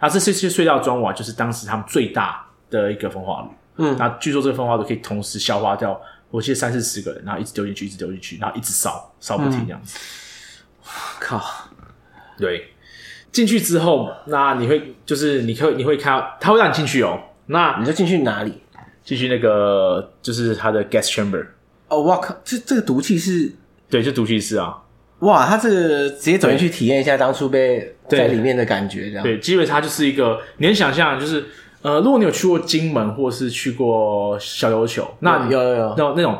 [0.00, 3.48] 那这些些碎掉的砖瓦就是当时他们最大的一个焚化炉。
[3.76, 5.98] 嗯，那据说这个焚化炉可以同时消化掉，
[6.30, 9.98] 我记得三四十个人，然后一直丢进去，一直丢进去，然后一直烧，烧不停这样子。
[9.98, 11.42] 嗯、靠！
[12.38, 12.68] 对，
[13.32, 17.18] 进去之后，那你会就是你会你会看到，他会让你进去哦。
[17.46, 18.52] 那你就进去哪里？
[19.04, 21.44] 进去那个就是他的 gas chamber。
[21.88, 22.34] 哦，哇靠！
[22.42, 23.52] 这这个毒气室，
[23.90, 24.78] 对，就毒气室啊。
[25.18, 29.22] 哇，他这个直接走进去体验一下当初被在里面的感觉，这样。
[29.22, 31.44] 对，基本上它就是一个，你能想象，就是
[31.82, 36.38] 呃，如果你有去过金门或是去过小琉球，那有有有那种那种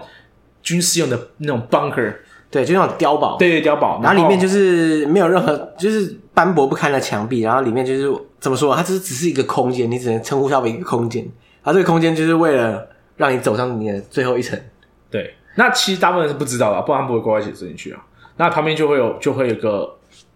[0.63, 2.15] 军事用的那种 bunker。
[2.55, 11.29] 对，就那种碉堡，对对，碉堡，然后里面就是没有任何，就是斑驳不堪的墙壁，然后里面就是怎么说，它只是只是一个空间，你只能称呼它为一个空间，
[11.65, 12.87] 它这个空间就是为了
[13.17, 14.57] 让你走上你的最后一层。
[15.11, 18.01] 对，那其实大部分人是不知道的，不然他不会乖乖写进去啊。
[18.37, 19.93] 那旁边就会有就会有一个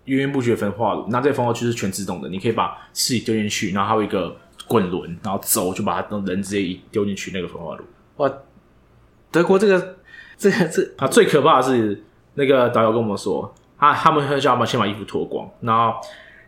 [0.07, 7.85] 源源不绝的焚化炉，那这个焚化炉就是全自动的，你可以把尸体丢进去，然后还有一个滚轮，然后走就把它人直接一丢进去那个焚化炉。
[8.17, 8.29] 哇，
[9.31, 9.97] 德国这个
[10.37, 12.03] 这个这啊，最可怕的是。
[12.39, 15.95] 那个导游跟我们说，他，他们会叫他们先把衣服脱光，然后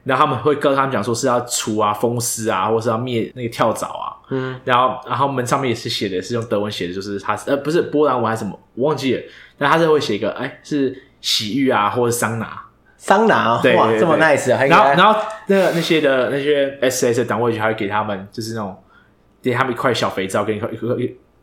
[0.05, 9.23] 然后他们会跟他们讲说是要除啊风湿啊，或是要灭那个跳蚤啊，嗯，然后然后门上面也是写的是用德文写的，就是他呃不是波兰文还是什么，我忘记了，
[9.59, 12.63] 但他是会写一个哎是洗浴啊或者桑拿。
[13.03, 14.63] 桑拿，对，哇，这么 nice 啊！
[14.67, 18.77] 然后，然后那个那些的那些 SS 的党卫军还会给他们，就是那种
[19.41, 20.89] 给他们一块小肥皂，跟一块一块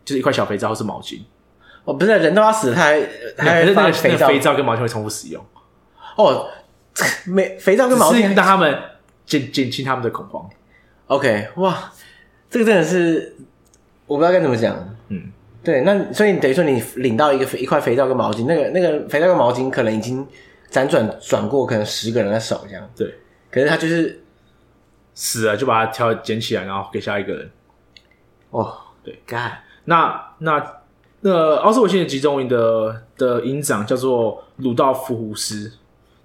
[0.06, 1.20] 就是一块小肥皂或是毛巾。
[1.88, 3.02] 哦，不是，人都要死，他还
[3.38, 5.44] 还是那个肥皂，肥皂跟毛巾会重复使用。
[6.18, 6.48] 哦，
[7.26, 8.78] 没肥皂跟毛巾让他们
[9.26, 10.48] 减减轻他们的恐慌。
[11.08, 11.92] OK，哇，
[12.50, 13.36] 这个真的是
[14.06, 14.76] 我不知道该怎么讲。
[15.08, 15.32] 嗯，
[15.64, 20.28] 对，那所以等于说你领到一个一块肥皂跟毛巾，那个那个肥皂跟毛巾可能已经。
[20.70, 22.92] 辗转转过，可能十个人的手这样。
[22.94, 23.10] 对，
[23.50, 24.22] 可是他就是
[25.16, 27.50] 死了，就把它挑捡起来，然后给下一个人。
[28.50, 29.50] 哦，对，God，
[29.86, 30.60] 那那
[31.28, 35.74] 那奥斯维辛的集中营的的营长叫做鲁道夫·胡斯。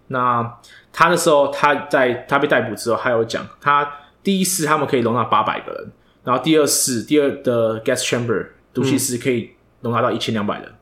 [0.07, 0.59] 那
[0.92, 3.90] 他那时候，他在他被逮捕之后，他有讲，他
[4.22, 5.90] 第一次他们可以容纳八百个人，
[6.22, 9.50] 然后第二次第二的 gas chamber 毒气室可以
[9.80, 10.72] 容纳到一千两百人。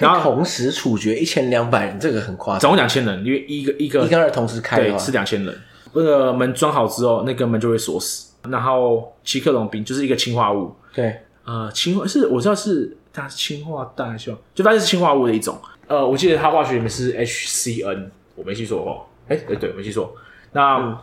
[0.00, 2.60] 然后同时处决一千两百人，这个很夸张。
[2.62, 5.56] 总共两千人，因为一个一个一跟二同时开对，是两千人。
[5.92, 8.32] 那个门装好之后，那个门就会锁死。
[8.50, 14.38] 然后奇克隆兵就是一个氰化物，对，呃，氰化是我知道是它是氰化氮，是吧？
[14.54, 15.58] 就反正是氰化物的一种。
[15.86, 19.06] 呃，我记得它化学里面是 HCN，我没记错哦。
[19.28, 20.14] 哎，对对，没记错。
[20.52, 20.98] 那、嗯、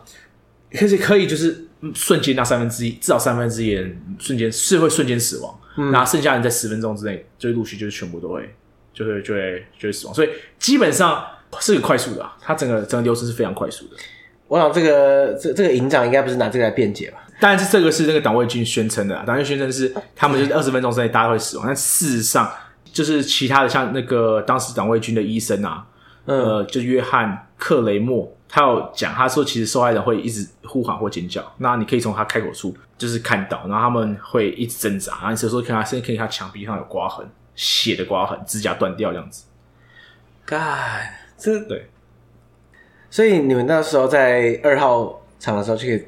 [0.72, 8.54] 可是可以就是瞬间那三分之一，至少三分之一人瞬间是会瞬间死亡，嗯，然后剩下人在十分钟之内就会陆续就是全部都会。
[8.94, 11.24] 就会就会就会死亡，所以基本上
[11.60, 13.96] 是个快速的，啊，它整个整个流程是非常快速的。
[14.48, 17.26] 我想这个这这个营长应该不是拿这个来辩解吧？
[17.42, 22.48] 当然是这个是那个党卫军宣称的，党卫军宣称是他们就是二十分钟之内大家会死亡，但事实上
[22.84, 25.84] 就是其他的像那个当时党卫军的医生啊，
[26.26, 37.26] 嗯、呃，就约翰克雷默，他有讲，他说其实受害人会一直呼喊或尖叫，那你可以从他开口处就是看到，然后他们会一直挣扎，然后你有时候看他甚至可以看墙壁上有刮痕。
[37.54, 39.44] 血的刮痕，指甲断掉这样子。
[40.46, 40.58] God，
[41.36, 41.90] 这对。
[43.10, 46.02] 所以你们那时候在二号场的时候就可以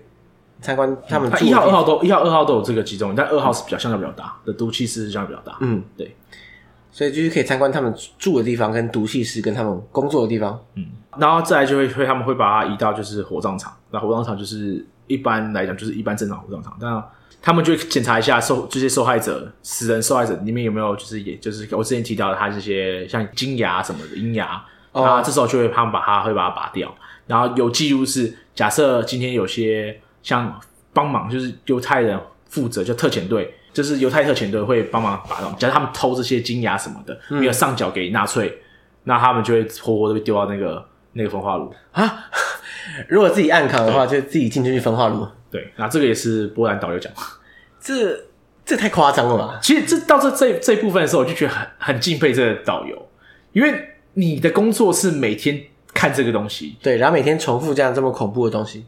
[0.64, 1.30] 参观他们。
[1.44, 5.58] 一号、二号都一号、二号都有这个集中营，但二号是比较相对比较大的毒气室，相对比较大。
[5.60, 6.16] 嗯，对。
[6.90, 10.58] 所以就是可以参观他们住的地方，跟毒气室，跟他们工作的地方。
[10.74, 10.86] 嗯，
[11.18, 17.04] 然后再来就会会他们会把它移到就是火葬场，那火葬场就是一般来讲就是一般正常火葬场，但。
[17.46, 26.90] 他们就会检查一下受这些受害者死人受害者里面有没有就是也就是我之前提到的他这些像金牙什么的银牙啊，这时候就会他们把它会把它拔掉，
[27.26, 30.60] 然后有记录是假设今天有些像
[30.92, 32.18] 帮忙就是犹太人
[32.48, 38.58] 负责就特遣队，就是犹太特遣队会帮忙拔掉，假如他们偷这些金牙什么的没有上缴给纳粹，
[39.04, 42.24] 那他们就会活活的被丢到那个那个焚化炉啊。
[43.08, 45.26] 如果自己暗扛的话，就自己进去焚化炉。
[45.50, 47.12] 对，那这个也是波兰导游讲，
[47.80, 48.18] 这
[48.64, 49.58] 这太夸张了吧？
[49.62, 53.08] 其实这到这这这一部分的时候，我就觉得很很敬佩这个导游，
[53.52, 55.60] 因为你的工作是每天
[55.92, 58.84] 看这个东西，对，然后每天重复这样这么恐怖的东西。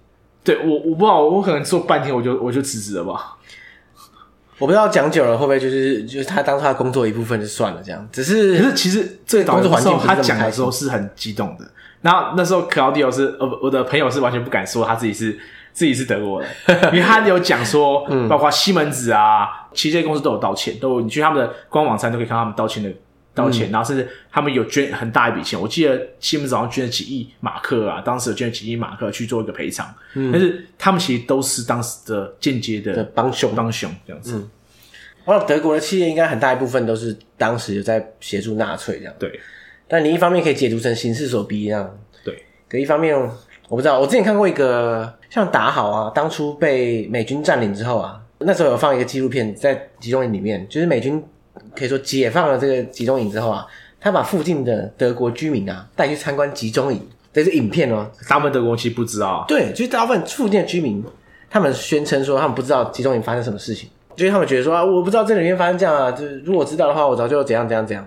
[0.46, 3.36] 对我我不知道，我可能做半天我就我就辞职了吧。
[4.58, 8.08] 我不知道讲久了会不会就是就是他当他的工作的一部分就算了这样。
[8.10, 11.66] 只是可是其实这个工作环境他讲的时候是很激动的。
[12.00, 15.38] 然后那时候克劳迪欧是呃我的朋友是完全不敢说他自己是。
[15.76, 16.48] 自己是德国人，
[16.90, 22.90] 因为他有讲说，嗯，包括西门子啊，其实这些公司都有道歉，都你去他们的官网上都可以看到他们道歉的
[23.36, 33.54] 道歉，嗯、然后甚至他们有捐很大一笔钱，我记得西门子好像捐了几亿马克啊，当时有捐了几亿马克去做一个赔偿，嗯，但是他们其实都是当时的间接的帮凶。
[33.54, 34.48] 帮凶这样子。
[35.24, 39.38] 我想、嗯、德国的企业应该很大一部分都是当时有在协助纳粹这样，对。
[39.86, 43.16] 但你一方面可以解读成形势所逼一样，对，可一方面
[43.68, 45.14] 我不知道，我之前看过一个。
[45.28, 51.22] 像达豪啊，当初被美军占领之后啊，那时候有放一个纪录片在集中营里面，就是美军
[51.76, 53.66] 可以说解放了这个集中营之后啊，
[54.00, 57.00] 他把附近的德国居民啊带去参观集中营，
[57.32, 58.10] 这是影片哦。
[58.28, 61.04] 大部分德国其实不知道，对，就是大部分附近的居民，
[61.50, 68.06] 他们宣称说他们不知道集中营发生什么事情，就是他们觉得说啊，我不知道这里面发生这样啊，就是如果知道的话，我早就怎样怎样怎样。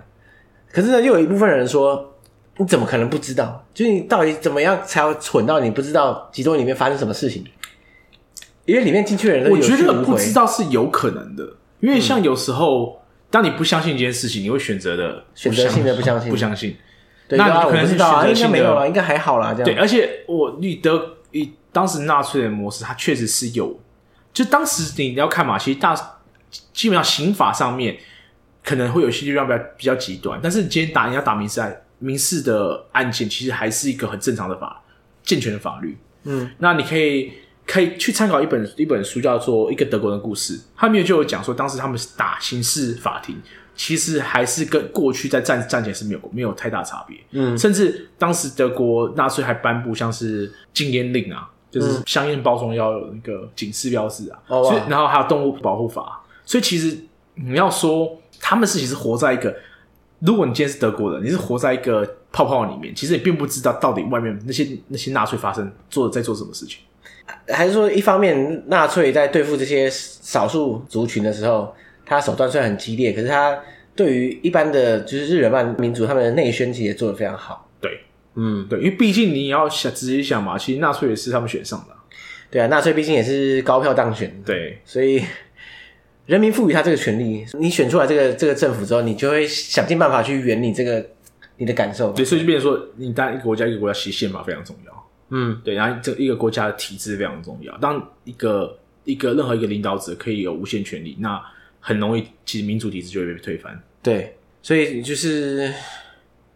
[0.72, 2.06] 可是呢，又有一部分人说。
[2.56, 3.64] 你怎么可能不知道？
[3.72, 7.42] 就是你到底怎么样才要蠢到你不知道集中营里面发生什么事情？
[8.66, 11.42] 因为里面进去的人，我觉得不知道是有可能的。
[11.78, 12.99] 因为像有时候，嗯、
[13.30, 16.76] 当你不相信一件事情，你会选择的选择性的不相信，不相信。
[17.28, 19.54] 对那你可能是选择性的，应该没有了，应该还好啦。
[19.54, 23.78] 这样对，而且我你德以当时纳粹的模式，它确实是有。
[24.32, 25.94] 就当时你要看嘛，其实大
[26.72, 27.96] 基本上刑法上面
[28.64, 31.82] 可能会有些地方比较比较极端，但是你今天打你要打民事案。
[32.02, 34.82] 民事的案件其实还是一个很正常的法
[35.22, 35.98] 健全的法律。
[36.24, 37.30] 嗯，那你可以
[37.70, 43.36] 可以去参考一本一本书，叫做《一个德国人的故事》，他里面就有讲说，当时他们打刑事法庭，
[43.76, 47.16] 其实还是跟过去在战战前是没有没有太大差别。
[47.30, 56.98] 嗯，甚至当时德国纳粹还颁布像是禁烟令啊，就是香烟包装要有那个警示标志啊，哦、所以然后还有动物保护法，所以其实
[57.36, 59.54] 你要说他们是其实活在一个。
[60.18, 66.80] 如果你今天是德国人，你是活在一个泡泡里面，其实你并不知道到底外面那些那些纳粹发生做在做什么事情，
[67.48, 71.74] 还是说一方面纳粹在对付这些少数族群的时候，
[72.04, 73.58] 他手段虽然很激烈，可是他
[73.94, 77.68] 对于一般的就是日耳曼民族他们的内宣其实也做得非常好。
[77.80, 78.00] 对，
[78.34, 81.94] 嗯，对，因为毕竟你要想仔细想嘛，其实纳粹也是他们选上的。
[82.50, 85.22] 对啊，纳粹毕竟也是高票当选，对，所以。
[86.26, 91.04] 人民赋予他这个权利，你选出来这个这个政府之后，你就会想尽办法去圆你这个
[91.56, 92.12] 你的感受。
[92.12, 94.99] 对，所以就变成说，你当一个国家一个国家实现嘛非常重要。
[95.30, 97.76] 嗯，对，然后这一个国家的体制非常重要。
[97.78, 101.40] 当一个一个任何一个领导者可以有无限权力，那
[101.80, 103.80] 很容易其实民主体制就会被推翻。
[104.02, 105.72] 对，所以就是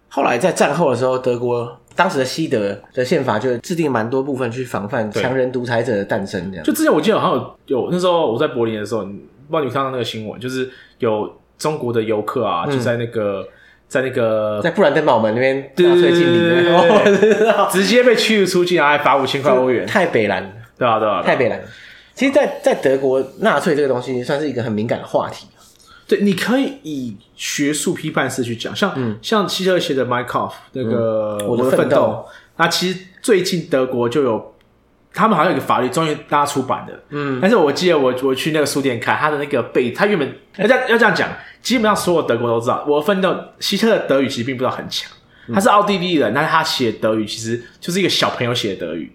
[0.08, 6.50] 后来在战后的时候，德国当时的西德的宪法就制定蛮多部分去防范强人独裁者的诞生。
[6.50, 9.06] 这样，就之前我记得好像有有那时候我在柏林的时候。
[9.46, 10.70] 不知道你看到那个新闻，就是
[11.00, 13.46] 有中国的游客啊，嗯、就在那个
[13.89, 16.68] 在那个在布兰登堡门那边纳粹敬礼，
[17.70, 19.87] 直接被驱逐出境，还罚五千块欧元。
[19.87, 21.61] 太北蓝，对啊，对啊，太北蓝。
[22.14, 25.47] 其实在，在在德国，纳粹这个东西算是一个很敏感的话题。
[26.07, 32.26] 对，你可以以学术批判式去讲，像、嗯、像希特勒写的《Kampf》那个、嗯、我的奋斗。
[32.57, 34.53] 那其实最近德国就有。
[35.16, 36.93] 他们好像有个法律，终于大家出版的。
[37.11, 41.28] 嗯，但是我记得我我去那个书店看他的那个背，他原本要这样要这样讲，
[41.64, 45.10] 基本上所有德国都知道，我奋斗希特的德语其实并不知道很强，
[45.52, 49.12] 他是奥地利人，但是他写德语其实就是一个小朋友写的德语，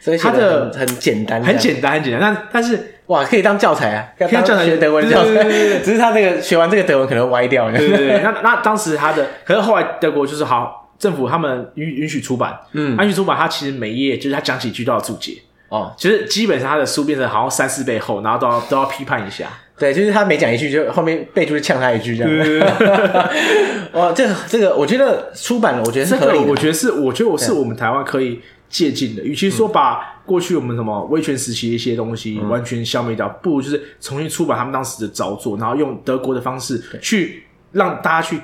[0.00, 2.34] 所以他的很简单，很简单，很简单。
[2.34, 5.44] 但但是哇，可以当教材啊，可以当教材学德文教材。
[5.84, 7.70] 只是他那个学完这个德文可能歪掉。
[7.70, 8.20] 对对对。
[8.22, 10.78] 那那当时他的，可是后来德国就是好。
[11.00, 15.32] 政府他们允允许出版，嗯，允许出版，他其实每页就是他讲几句都要注解
[15.70, 19.48] 哦，其实基本上他的书变成好像三四倍厚，然后都要都要批判一下，
[19.80, 23.28] 对，就是他每讲一句，就后面备注就呛他一句这样。
[23.94, 29.22] 哇，这个这个，我觉得出版了，我觉得是可以，我觉得是，我觉得我是我们台湾可以借鉴的。
[29.24, 38.40] 与其说把过去我们什么威权时期的一些东西完全消灭掉，不如就是重新出版他们当时的著作，然后用德国的方式去让大家去。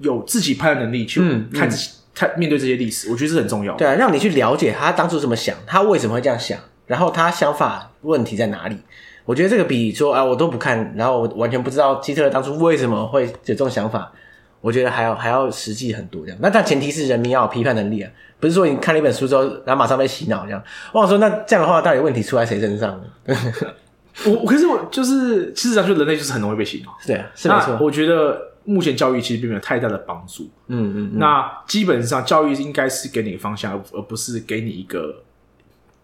[0.00, 1.20] 有自己判断能力去
[1.52, 3.78] 看自己，看、嗯、面对这些历史，我觉得是很重要的。
[3.78, 6.56] 对啊，让你去了解他当初怎么想，他为什么会这样想，
[6.86, 8.76] 然后他想法问题在哪里？
[9.28, 14.10] 我觉得这个比说啊，我都不看，然后我完全不知道希特勒当初为什么会有这种想法，
[14.62, 16.38] 我觉得还要还要实际很多这样。
[16.40, 18.10] 那但前提是人民要有批判能力啊，
[18.40, 20.62] 不是说你看了一本书之后，然后马上被洗脑这样。
[20.94, 23.36] 我想说，那这样的话，到底问题出在谁身上呢？
[24.24, 26.96] 我可是我就是事实上，就人类就是很容易被洗脑。
[27.06, 27.76] 对啊，是没错。
[27.80, 28.48] 我觉得。
[28.64, 30.42] 目前教育其实并没有太大的帮助。
[30.66, 35.22] 嗯嗯，嗯，那基本上教育应该是给你方向，而不是给你一个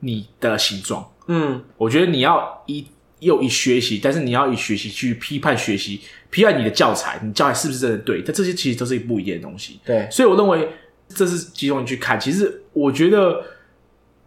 [0.01, 1.07] 你的形状。
[1.27, 2.87] 嗯，我觉得你要以
[3.25, 6.01] 又以学习，但是你要以学习去批判学习，
[6.31, 8.22] 批判你的教材，你教材是不是真的对？
[8.22, 9.81] 但这些其实都是不一样的东西。
[9.85, 10.68] 对，所以我认为
[11.09, 12.18] 这是集中你去看。
[12.18, 13.43] 其实我觉得，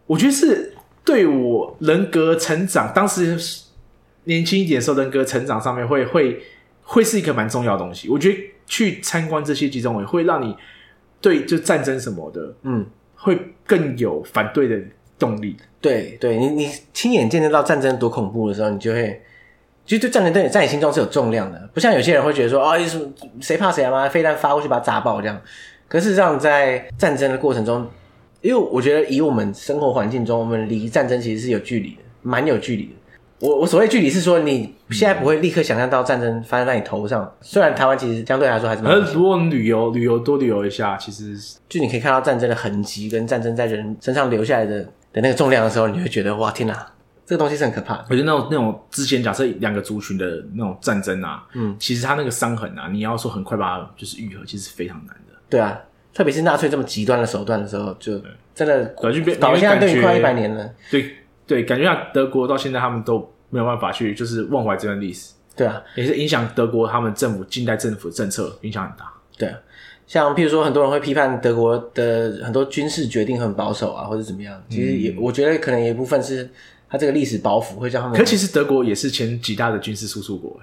[0.05, 0.73] 我觉得是
[1.05, 3.37] 对我人格成长，当时
[4.25, 6.43] 年轻一点的时候，人格成长上面会会。
[6.89, 10.55] 会是一个蛮重要的东西，我觉得去参观这些集中营会让你
[11.19, 14.81] 对就战争什么的，嗯，会更有反对的
[15.17, 15.55] 动力。
[15.79, 19.21] 对，对你你亲眼见证到战争多恐怖的时候，你就会，
[19.85, 23.05] 其实对战争对在你心中是有重量的，不像有些人会觉得说，哦，什么
[23.39, 25.39] 谁怕谁啊嘛，飞弹发过去把它砸爆这样。
[25.87, 27.87] 可是事实上，在战争的过程中，
[28.41, 32.91] 因为我觉得以我们生活环境中，我们离战争其实是有距离的，蛮有距离的。
[33.39, 37.31] 我我所谓距离是说，你现在不会立刻想象到战争发生在你头上。
[37.39, 38.91] 虽然台湾其实相对来说还是蛮……
[38.91, 41.37] 而如果旅游旅游多旅游一下，其实
[41.69, 44.83] 就你可以看到战争的痕迹跟战争在人身上留下来的
[45.17, 46.87] 的那个重量的时候，你会觉得哇天哪，
[47.25, 48.05] 这个东西是很可怕的。
[48.09, 55.33] 我觉得那种那种之前假设两个族群的那种战争啊，嗯，其实他那个伤痕啊，你要说很快把它就是愈合，其实是非常难的。
[55.49, 55.79] 对啊，
[56.13, 58.21] 特别是纳粹这么极端的手段的时候，就
[58.55, 60.69] 真的搞就变，到现在等于快一百年了。
[60.91, 61.15] 对
[61.45, 63.33] 对，感觉像德国到现在他们都。
[63.49, 65.31] 没有办法去，就是忘怀这段历史。
[65.55, 69.09] 对啊，也是影响德国他们政府近代政府的政策影响很大。
[69.37, 69.57] 对啊，
[70.07, 74.59] 像譬如说，很多人会批判德国的很多军事决定很保守啊，或者怎么样。
[74.69, 76.49] 其实也，嗯、我觉得可能有一部分是
[76.89, 78.17] 他这个历史包袱会让他们。
[78.17, 80.57] 可其实德国也是前几大的军事输出国，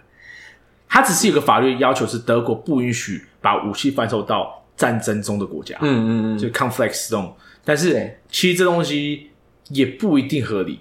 [0.88, 7.34] 他只是有个法律要求是德国不允许把武器贩售到战争中的国家，嗯嗯嗯，就 conflicts 这种。
[7.62, 9.28] 但是其实这东西
[9.68, 10.80] 也不一定合理，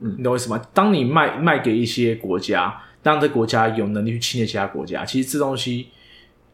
[0.00, 0.62] 嗯，你懂我意思吗？
[0.72, 5.88] 当你卖卖给一些国家，当这国家有能力去侵略其他国家，其实这东西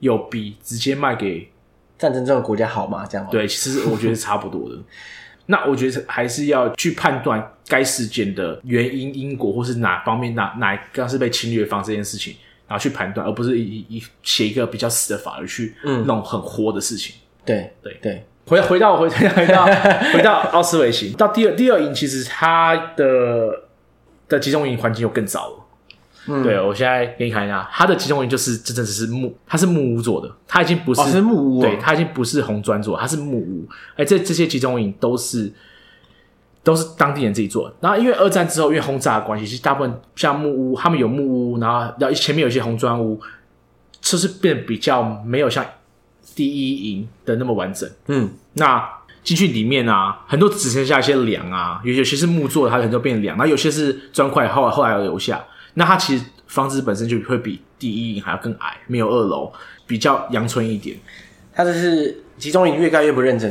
[0.04, 1.50] 有比直接卖给
[1.98, 3.06] 战争中的国家好吗？
[3.08, 3.26] 这样？
[3.30, 4.76] 对，其实我觉得是差不多的。
[5.46, 12.36] 那我觉得还是要去判断该事件的原因、因果，或是哪方面哪哪一个是被侵略方这件事情，
[12.68, 15.74] 然后去判断，而不是以以写一个比较死的法律去
[16.06, 17.16] 弄很活的事情。
[17.16, 18.26] 嗯、对对对。
[18.46, 19.64] 回回到回回到
[20.12, 23.62] 回到奥斯维辛，到第二第二营，其实它的
[24.28, 25.63] 的集中营环境又更糟了。
[26.26, 33.68] 嗯，对，我现在给你看一下，它的集中营就是真正只是木，它是木屋做的，它已经不是、哦、是木屋、哦，对，它已经不是红砖做的，它是木屋。
[33.96, 35.52] 哎，这这些集中营都是
[36.62, 37.74] 都是当地人自己做的。
[37.80, 43.20] 然后因为二战之后，因为轰炸的关系，其实大部分像木屋，他们有木屋，然后然后前面有一些红砖屋，
[44.00, 45.64] 就是变得比较没有像。
[46.34, 48.84] 第一营的那么完整，嗯，那
[49.22, 55.44] 进去里面啊，很多只剩下一些梁啊，有有些是木做的，它很多变梁，然后有些是砖块，后来后来有留下。
[55.74, 59.52] 那它其实房子本身就会比第一营还要更矮，没有二楼，
[59.86, 60.96] 比较阳春一点。
[61.52, 63.50] 它就是集中营越盖越不认真，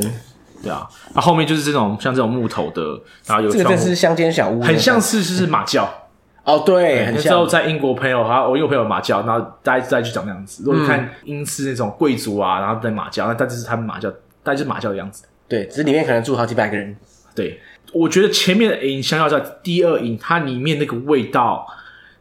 [0.62, 0.86] 对啊。
[1.14, 5.86] 那后面就是这种像这种木头的，然后有这个是乡间小屋，很像是就是马厩。
[6.44, 7.22] 哦，对，很像。
[7.22, 10.62] 之后在英国朋友，哈，我有朋友马厩，然后大家再去讲那样子。
[10.62, 14.10] 如果你看英式那种贵族啊，然后在马厩，那大致是他们马厩，
[14.42, 15.24] 大概就是马厩的样子。
[15.48, 16.94] 对，只是里面可能住好几百个人。
[17.34, 17.58] 对，
[17.94, 21.66] 我觉得前面的营相较在第二营，它里面那个味道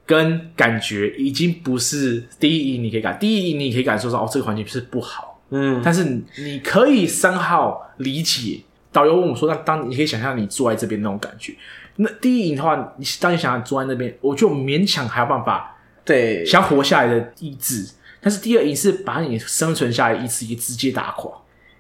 [0.06, 5.42] 跟感觉已经不是第一营你可以感，第一营你可以感受到哦，这个环境是不好。
[5.50, 6.04] 嗯，但是
[6.38, 11.54] 你可以三号理解导游问我说，那当你可以想象你坐在这边那种感觉。
[11.98, 17.88] 那第一营的话，你当你想要坐在那边，我就勉强还有办法，对，想活下来的意志。
[18.20, 21.32] 但是第二营是把你生存下来的意志也直接打垮，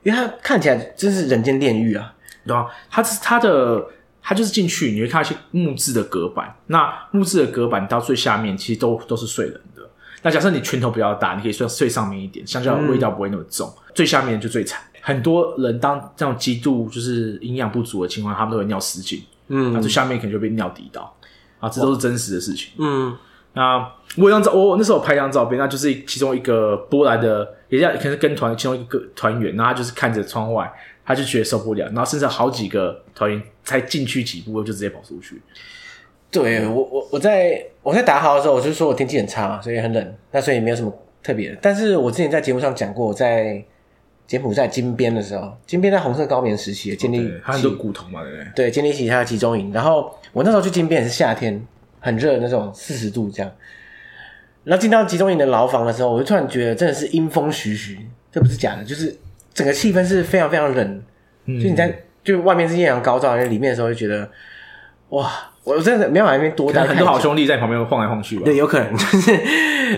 [0.03, 2.13] 因为它看起来真是人间炼狱啊，
[2.45, 2.67] 对吧？
[2.91, 3.83] 它是它的，
[4.23, 6.55] 它就是进去，你会看到一些木质的隔板。
[6.67, 9.83] 那木质的隔板到最下面，其实都都是睡人的。
[10.21, 13.67] 那假设你拳头比较大，你可以睡睡上面一点，相较味道不会那么重。
[13.67, 19.21] 嗯、最下面就最惨，很多人当这种极度就是营养不足的情况，他们都会尿失禁。
[19.49, 21.13] 嗯，那最下面可能就被尿滴到，
[21.59, 22.71] 啊，这都是真实的事情。
[22.77, 23.13] 嗯，
[23.51, 30.71] 那我有张照，我那时候我拍一张照片，那就是其中一个波兰的，也叫可能是跟团其中一个团员，然后他就是看着窗外，
[31.05, 35.41] 他就觉得受不了，然后甚至好几个团员才进去几步就直接跑出去。
[36.31, 40.91] 对我，我我在我在打好的时候，我就说我天气很差，所以很冷，那所以没有什么
[41.21, 41.57] 特别的。
[41.61, 43.63] 但是我之前在节目上讲过，我在。
[44.25, 48.47] 柬埔寨金边的时候，金边在红色高棉时期的建立，它很多古铜嘛，对不对？
[48.55, 49.71] 对，建立起它的集中营。
[49.73, 51.61] 然后我那时候去金边也是夏天，
[51.99, 53.51] 很热那种四十度这样。
[54.63, 57.99] 然后进到集中营的牢房的时候，我就突然觉得真的是阴风徐徐，
[58.31, 59.13] 这不是假的，就是
[59.53, 61.03] 整个气氛是非常非常冷。
[61.45, 64.29] 嗯，就你在就外面是艳阳高照，在里面的时候就觉得
[65.09, 65.29] 哇，
[65.63, 66.85] 我真的没有在那边多待。
[66.85, 68.43] 很多好兄弟在旁边晃来晃去吧？
[68.45, 68.97] 对，有可能。
[68.97, 69.39] 就是，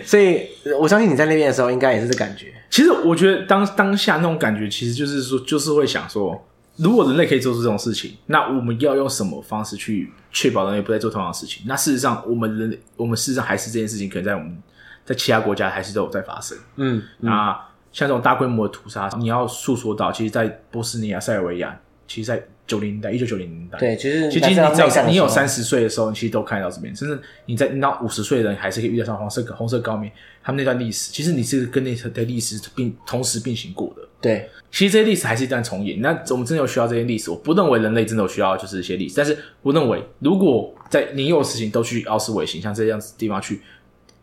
[0.03, 0.47] 所以
[0.79, 2.47] 我相信你在那边的时候，应该也是这感觉。
[2.69, 6.45] 其实我觉得当当下那种感觉，其实就是说，就是会想说，
[6.75, 11.63] 如果人类可以做出这种事情，那我们要用什么方式去确保人类不再做同样的事情？
[11.67, 14.57] 那事实上，我们人类，我们事实上还是这件事情，可能在我们
[15.05, 16.57] 在其他国家还是都有在发生。
[16.75, 17.57] 嗯，嗯，那
[17.95, 30.11] 像这种大规模的屠杀，你要诉说到，其实，在波斯尼亚、塞尔维亚，其实，在九零年代，一九九零年代，对，其实其实你只要你有三十岁的时候，你其实都看到这边，甚至你在你到五十岁的人，还是可以遇到上黄色红色高棉
[30.43, 34.01] 他们那段历史，其实你是跟那的历史并同时并行过的。
[34.19, 36.01] 对，其实这些历史还是一段重演。
[36.01, 37.31] 那我们真的有需要这些历史？
[37.31, 43.61] 我不认为人类真的有需要就是一些历史，但是我认为如果在你有事情都去奥斯维辛像这样子地方去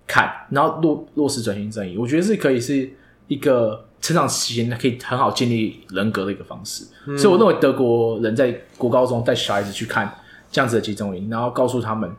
[0.06, 2.90] 看，然后落落实转型正义，我觉得是可以是
[3.32, 3.86] 一个。
[4.02, 10.12] 成长期间，可以很好建立人格的一个方式，嗯、所以我认为德国人在国高中带小孩子去看
[10.50, 12.10] 这样子的集中营，然后告诉他们：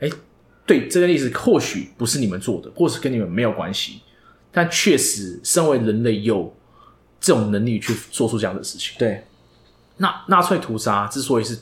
[0.00, 0.10] 哎，
[0.66, 4.00] 对，这个历史或许不是你们做的，或是跟你们没有关系，
[4.50, 6.52] 但确实，身为人类有
[7.20, 8.96] 这种能力去做出这样的事情。
[8.98, 9.22] 对，
[9.98, 11.56] 那纳粹屠杀之所以是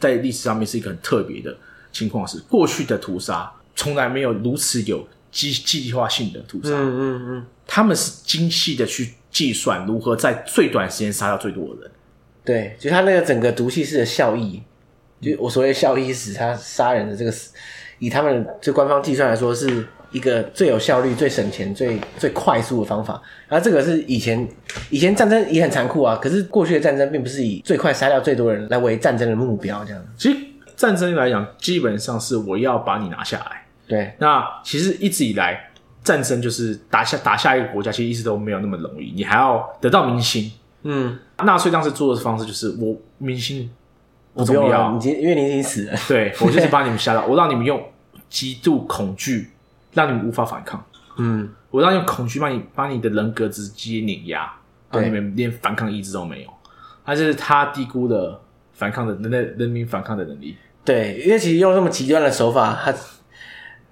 [0.00, 1.56] 在历史上面是一个很特别的
[1.92, 6.70] 情况，是过去的屠杀从来没有如此有计计划性的屠杀。
[6.70, 7.46] 嗯嗯嗯。
[7.66, 11.90] 他们是精细的去计算如何在最短时间杀掉最多的人。
[12.44, 14.62] 对，就他那个整个毒气室的效益，
[15.20, 17.32] 就我所谓效益是他杀人的这个，
[17.98, 23.20] 以他们就官方计算来说，是一个最有效率、最省钱、最最快速的方法。
[23.48, 24.46] 然后这个是以前
[24.90, 30.06] 以前战争也很残酷啊，可是过去的战争并不是以最快杀掉最多人来为战争的目标，这样。
[30.18, 30.38] 其实
[30.76, 33.63] 战争来讲，基本上是我要把你拿下来。
[33.86, 35.70] 对，那其实一直以来。
[36.04, 40.52] 战争就是打下打下一个国家，其实一直都没有那么容易，你还要得到民心。
[40.82, 43.70] 嗯，纳粹当时做的方式就是我民心
[44.34, 47.82] 不重要，你因为你已经死了，对， 我就是把你们吓到，我让你们用
[48.28, 49.48] 极度恐惧
[49.94, 50.84] 让你们无法反抗。
[51.16, 54.52] 嗯，我让你用恐惧把你把你的人格直接碾压，
[54.92, 56.50] 让你们连反抗意志都没有。
[57.06, 58.38] 他就是他低估了
[58.74, 60.54] 反抗的人类人民反抗的能力。
[60.84, 62.94] 对，因为其实用这么极端的手法，他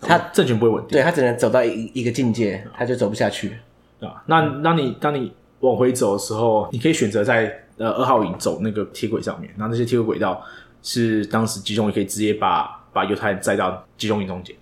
[0.03, 3.57] 他政权不会稳定，对他只能走到一一个境界，他就走不下去，
[3.99, 4.23] 对吧？
[4.27, 10.43] 那当你当你往回走的时候，你可以选择在呃二号营走那个铁轨上面，然后那些铁轨轨道
[10.83, 14.55] 是当时集中营可以直接把把犹太人载到集中营中间。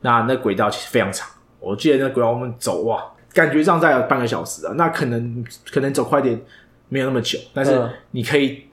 [0.00, 1.28] 那那轨道其实非常长，
[1.60, 6.40] 我记得那轨道我们走哇，感觉上在半个小时啊，那可能可能走快点
[6.88, 8.64] 没有那么久，但是你可以。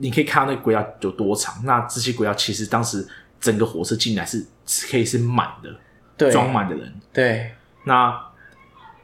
[0.00, 3.04] 你可以看到那个轨道有多长，那这些轨道其实当时
[3.40, 4.46] 整个火车进来是
[4.90, 5.70] 可以是满的，
[6.16, 6.92] 对，装满的人。
[7.12, 7.50] 对，
[7.84, 8.14] 那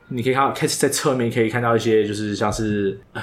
[0.09, 3.23] 你可以看到，开始在侧面可以看到一些，就是像是呃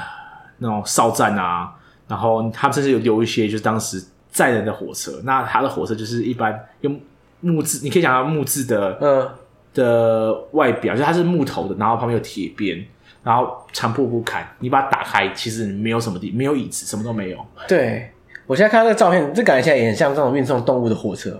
[0.57, 1.73] 那种哨站啊，
[2.07, 5.21] 然后他们甚至有留一些，就是当时载人的火车。
[5.23, 6.99] 那他的火车就是一般用
[7.39, 9.33] 木质，你可以讲到木质的，呃，
[9.73, 12.85] 的外表，就它是木头的，然后旁边有铁边。
[13.23, 17.37] 然后残破不堪，你把它打开，其实没有什么地，没有椅子，什么都没有。
[17.67, 18.11] 对，
[18.47, 21.39] 我现在看到这个照片，这感觉起来也很像这种运送动物的火车，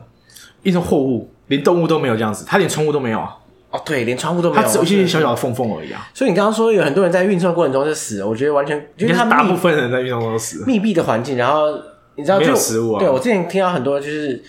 [0.64, 3.38] 运送货物，连动物都没有这样子，它连窗户都没有啊。
[3.72, 6.08] 哦，对，连窗户都没有，它只有一些小小的缝缝而已啊。
[6.14, 10.66] 所以你刚刚说有很多人在运送过程中就死了，我觉得完全，因为他大部分人在运送中都死了。
[10.66, 11.68] 密闭的环境，然后
[12.16, 13.00] 你知道就，没有食物啊。
[13.00, 14.44] 对，我之前听到很多就是。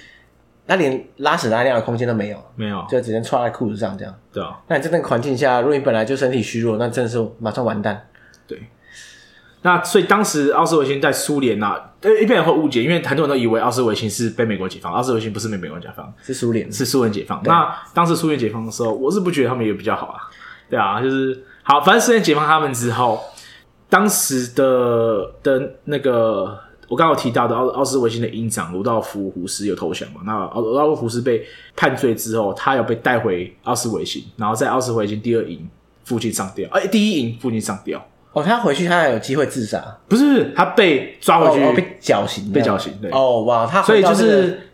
[0.65, 4.15] 他连拉屎拉尿的空间都没有，没有，就只能穿在裤子上这样。
[4.33, 8.01] 对啊，那你在那个环境下，如果你本来就身体虚弱，那真的是马上完蛋。
[9.63, 17.41] 对，那所以当时奥斯维辛在苏联呐，呃，一般人会误解，因为很多人都以为奥斯维辛是被美国解放，奥斯维辛不是被美国解放，是苏联，是苏联解放。
[17.45, 20.21] 那当时苏联解放的时候，我是不觉得他们也比较好啊。
[20.69, 23.21] 对啊，就是好，反正苏联解放他们之后，
[23.89, 26.59] 当时的的那个。
[26.89, 30.21] 我刚刚有提到的奥奥斯维辛的营长卢道夫·胡斯有投降嘛？
[30.27, 31.43] 那奥鲁道夫·胡斯被
[31.75, 35.67] 判罪之后，他有被带回奥斯维辛，然后在奥斯维辛第二营
[36.05, 36.69] 附近上吊。
[36.69, 38.05] 哎，第一营附近上吊。
[38.33, 39.99] 哦，他回去他还有机会自杀？
[40.09, 42.93] 不是，他被抓回去，哦哦、被绞刑，被绞刑。
[43.01, 43.11] 对。
[43.11, 44.71] 哦哇，他、这个、所以就是，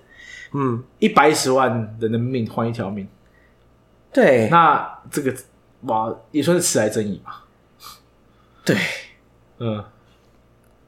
[0.52, 3.09] 嗯，一百一十万人的命换一条命。
[4.12, 4.48] 对。
[4.48, 5.34] 那这个
[5.82, 7.44] 哇，也算是迟来正义吧？
[8.64, 8.76] 对，
[9.59, 9.84] 嗯。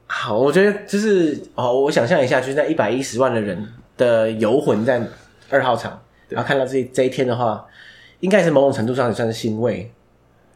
[0.06, 5.00] 好，我觉得就是哦，我想象一下，就是在一百一十万的人的游魂在
[5.48, 7.66] 二号场，然后看到这这一天的话，
[8.20, 9.92] 应该是某种程度上也算是欣慰。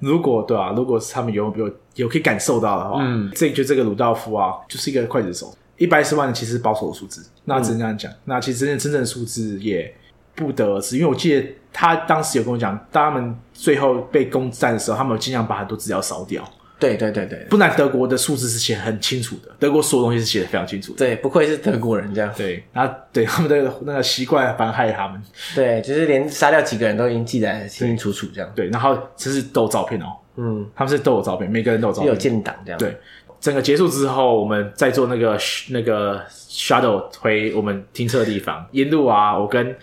[0.05, 8.13] 如果对啊，如果是他们有有有可以感受到的话，嗯，这就这个鲁道夫啊，就是一个刽子手，一百一十万其实是保守的数字，那只能这样讲。
[8.13, 9.95] 嗯、那其实真正真正的数字也
[10.35, 16.45] 不得而知，因为我记得他当时有跟我讲，当他们最后被攻占的时候，他们有尽量把很多资料烧掉。
[16.85, 20.99] 对对对对，不然德国的数字是写很清楚的，德国所有东西是写的非常清楚的。
[20.99, 22.31] 对，不愧是德国人这样。
[22.37, 25.23] 对，然后对他们的那个习惯反而害他们。
[25.55, 28.51] 对，就是连杀掉几个人都已经记得清清楚楚这样。
[28.55, 30.07] 对，然后这是都有照片哦。
[30.37, 32.11] 嗯，他们是都有照片，每个人都有照片。
[32.11, 32.79] 有建档这样。
[32.79, 32.95] 对，
[33.41, 35.39] 整个结束之后，我们再坐那个
[35.71, 38.67] 那个 shuttle 回我们停车的地方。
[38.73, 39.75] 沿路啊，我跟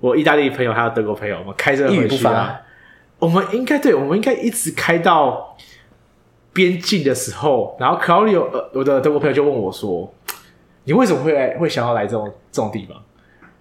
[0.00, 2.60] 我意大利朋友还有德国朋友，我们开车回去啊。
[3.18, 5.56] 我们应该对，我们应该一直开到。
[6.52, 10.12] 边境的时候，然后 Claudio 呃，我的德国朋友就问我说
[10.84, 13.02] ：“你为什么会来，会想要来这种这种地方？”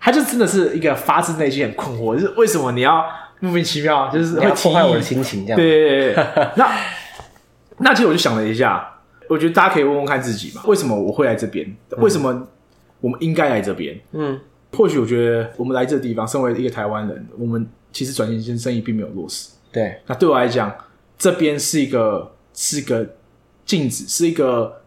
[0.03, 3.05] 他就真的是一个发自内心很困惑，就是为什么你要
[3.39, 5.55] 莫名其妙，就是会破坏我的心情这样。
[5.55, 6.25] 对对对，
[6.57, 6.71] 那
[7.77, 11.71] 那其实我就想了一下，我觉得大家可以问问看自己嘛，为什么我会来这边？
[11.97, 12.47] 为什么
[12.99, 13.99] 我们应该来这边？
[14.13, 14.39] 嗯，
[14.75, 19.51] 或许我觉得我们来这个地方，身为一个台湾人，我们其实转型先生意并没有落实。
[19.71, 20.75] 对，那对我来讲，
[21.17, 22.31] 这边是一个。
[22.53, 23.07] 是个
[23.65, 24.81] 镜子，是一个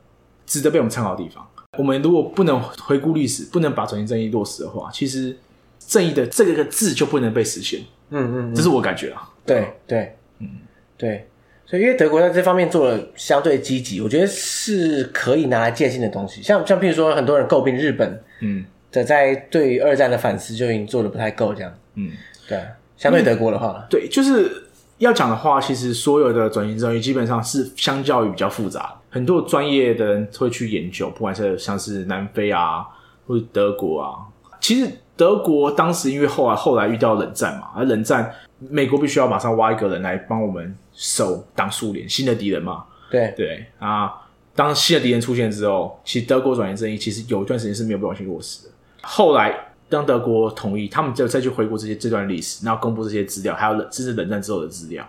[0.46, 1.46] 值得被我们参考的地方。
[1.76, 5.36] 我们如果不能回顾历史，不能把转型正义落实的话，其实
[5.78, 7.80] 正义的这个字就不能被实现。
[8.10, 9.28] 嗯嗯，嗯，这是我感觉啊。
[9.44, 10.48] 对对，嗯
[10.96, 11.28] 对。
[11.66, 16.42] 所以，因为德国在这方面做了相对积极，我觉得是可以拿来借鉴的东西。
[16.42, 21.74] 像像譬如说，很多人诟病日本，嗯，的在对二战的反思就已经做的不太够，这样。
[21.94, 22.12] 嗯，
[22.46, 22.60] 对。
[22.96, 24.63] 相对德国的话，对，就是。
[24.98, 32.86] 要讲的话，其实所有的转型正义基本上是相较于比较复杂，很多专业的人会去研究，不管是像是南非啊，
[33.26, 34.14] 或者德国啊。
[34.60, 42.84] 其实德国当时因为后来后来遇到冷战嘛，而冷战美国必须要马上挖一个人来帮我们守挡苏联新的敌人嘛。
[43.10, 44.14] 对对啊，
[44.54, 48.72] 当新的敌人出现之后，其实德国转型正义其实有一段时间是没有被完全落实的。
[49.02, 49.54] 后来。
[49.94, 55.08] 当德国统一，他们就再去回顾这些这段历史，然后公布这些资料，还有冷甚至冷战之后的资料。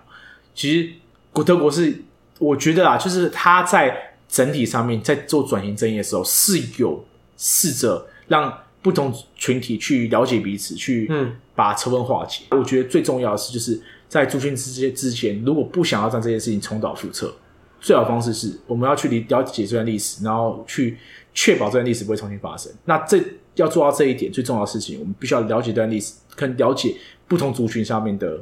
[0.53, 0.89] 其实，
[1.33, 1.93] 国德国是
[2.39, 7.03] 我觉得啊，就是他在整体上面在做转型正义的时候，是有
[7.37, 11.09] 试着让不同群体去了解彼此，去
[11.55, 12.43] 把仇恨化解。
[12.49, 17.33] 嗯、我觉得最重要的是，就是在族群之间之前，如果不想要让这件事情重蹈覆辙，
[17.79, 20.97] 最好的方式是我们要去理了解这段历史，然后去
[21.33, 22.71] 确保这段历史不会重新发生。
[22.85, 23.19] 那这
[23.55, 26.95] 要做到这一点，最重要的事情，我们必须要了解这段历史，跟了解
[27.27, 28.37] 不同族群上面的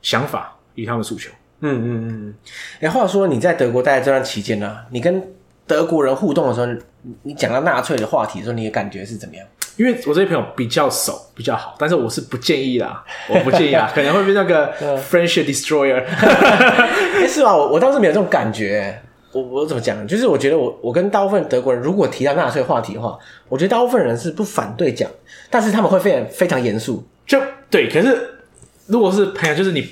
[0.00, 1.30] 想法与他们的诉求。
[1.60, 2.34] 嗯嗯嗯。
[2.76, 5.22] 哎、欸，话说你在德国待这段期间呢，你跟
[5.66, 6.66] 德国人互动的时候，
[7.22, 9.46] 你讲到纳粹的话题的时候，你的感觉是怎么样？
[9.78, 16.04] 因为我这些朋友比较熟，比较好，但是我是不建议啦， 我不建议啦，可能会被那个 friendship destroyer。
[16.04, 17.56] 哎，是吧？
[17.56, 19.00] 我我倒是没有这种感觉。
[19.32, 20.06] 我我怎么讲？
[20.06, 23.18] 就是我觉得我我跟大部分德国人，如果提到纳粹话题的话，
[23.48, 25.10] 我觉得大部分人是不反对讲，
[25.50, 27.04] 但是他们会非常非常严肃。
[27.26, 28.16] 就对，可是
[28.86, 29.86] 如果是朋友，就是你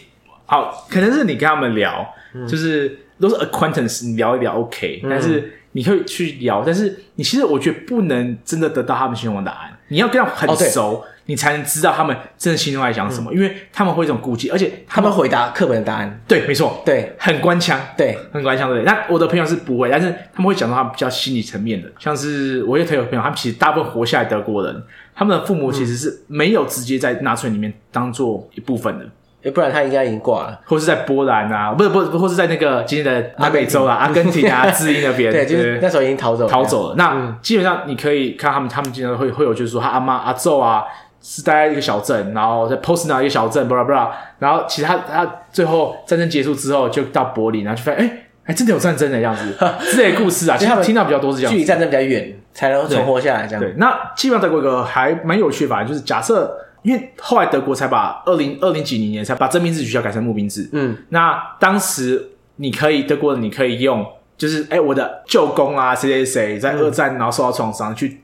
[0.47, 5.55] 好，可能是你跟他们聊，嗯、就是都是 acquaintance，你聊一聊 OK，但是。
[5.72, 9.70] 你可以去聊，但是你其实我觉得不能真的得到他们心中的答案。
[9.86, 16.20] 你要跟他们很熟，哦、你才能知道他们真的心中在想什么，嗯、因为他们会这种顾忌，而且他们，回答课本的答案。
[16.26, 18.82] 对，没错，对，很官腔，对，很官腔，对。
[18.82, 24.82] 那我的朋友是不会，但是他们会讲到他比较心理层面的，像是我有朋友朋友，他们其实大部分活下来德国人，
[25.14, 29.06] 他们的父母其实是没有直接在纳粹里面当做一部分的。
[29.42, 34.46] 要不然他应该已经挂了，或是在波兰啊，不是不是，或是在那个今天的南美洲啊，阿根廷。
[34.46, 36.94] 啊， 智利那边，对，就是那时候已经逃走了，逃走了。
[36.96, 40.84] 那基本上你可以看他们，他们经常会会有，就是说他阿妈阿祖啊，
[41.20, 49.54] 是待在一个小镇，然后在 Poznań 一个小镇，巴拉巴拉，然后其实他他最后战争结束之后就到柏林，然后就发现哎还真的有战争的样子，
[49.92, 53.60] 这类故事啊，其实他们听到比较多是这样，距离战争比较远才能存活下来这样。
[53.60, 56.66] 对，那基本上德国一个还蛮有趣的吧，就是假设。
[56.82, 60.66] 因为后来德国才把二零二零几零年才把征兵制取消改成募兵制。
[60.72, 64.02] 嗯，那当时你可以德国人你可以用，
[64.38, 68.22] 就是哎、欸、我的舅公啊谁谁谁在二战然后受到创伤去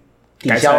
[0.48, 0.72] 改成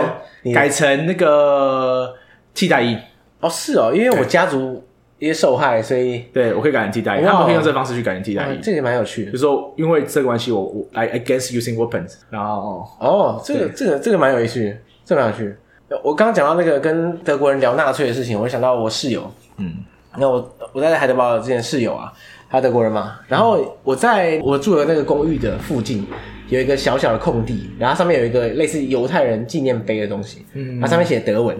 [0.54, 2.14] 改成那个
[2.54, 2.98] 替代役。
[3.40, 4.84] 哦，是哦，因为我家族
[5.20, 7.24] 一些受害，所以对我可以改成替代役。
[7.24, 9.32] 他们可以用这个方式去改成替代役，这也蛮有趣的。
[9.32, 12.16] 就是说因为这个关系，我我 I against using weapons。
[12.30, 15.56] 然后哦，这个这个这个蛮有趣，这个蛮有趣。
[16.04, 19.74] 我刚刚讲到那个跟德国人聊纳粹的事情，我就想到我室友，嗯，
[20.18, 22.12] 那我我在海德堡之前室友啊，
[22.50, 26.06] 他德国人嘛，然后我在我住的那个公寓的附近
[26.50, 31.58] 有一个小小的空地，然后上面有一个类似犹太人纪念碑的东西，嗯，它上面写德文，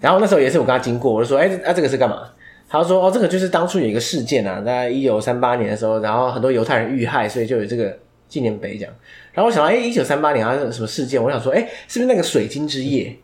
[0.00, 2.22] 然后那时候也是我跟他经过，我就说，哎，那、啊、这个是干嘛？
[2.68, 7.96] 他说，哦，这个就是当初有一个事件啊，在一九三八年的时候，然后很多犹太人遇害，所以就有这个
[8.28, 8.92] 纪念碑这样。
[9.32, 11.22] 然后我想到，哎，一九三八年好像是什么事件？
[11.22, 13.16] 我想说，哎，是不是那个水晶之夜？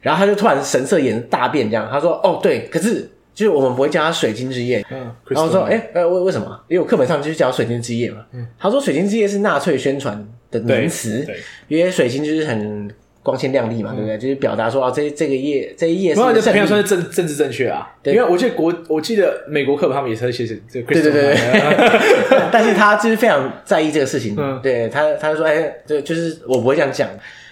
[0.00, 4.84] 然后他就突然神色眼大变，这样他说：“哦，对，可是就是我们不会叫它水晶之夜。
[4.90, 6.60] 嗯”然后我说：“哎，呃，为为什么？
[6.68, 8.18] 因为我课本上就是叫水晶之夜嘛。
[8.32, 11.26] 嗯”他说：“水晶之夜是纳粹宣传的名词，
[11.68, 12.90] 因为水晶就是很
[13.22, 14.16] 光鲜亮丽嘛，对不对？
[14.16, 17.86] 就是表达说啊，这这个夜这一夜是，这平常说是政政治正确啊。
[18.04, 20.94] 因为我记得国，我记得美国课本他们也是会写写这个。
[20.94, 22.40] 对对对对。
[22.50, 24.34] 但是他就是非常在意这个事情。
[24.38, 27.08] 嗯，对他他就说：“哎，对，就是我不会这样讲。”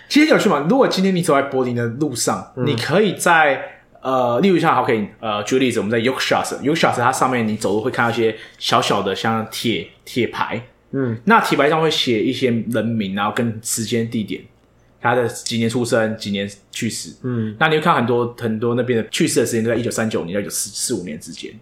[0.09, 3.61] 其实有趣嘛，如果今天你走在柏林的路上，嗯、你可以在
[4.01, 14.42] 呃，例如像好，可以呃，举个例子，我们在 Yorkstraße，Yorkstraße 它上面你走路会看到一些小小的像铁铁牌，嗯，那铁牌上会写一些人名，然后跟时间地点，
[15.01, 21.53] 他的几年出生，几年去世，嗯，那你会看很多很多那边的去世的时间都在一九三九年到一九四四五年之间，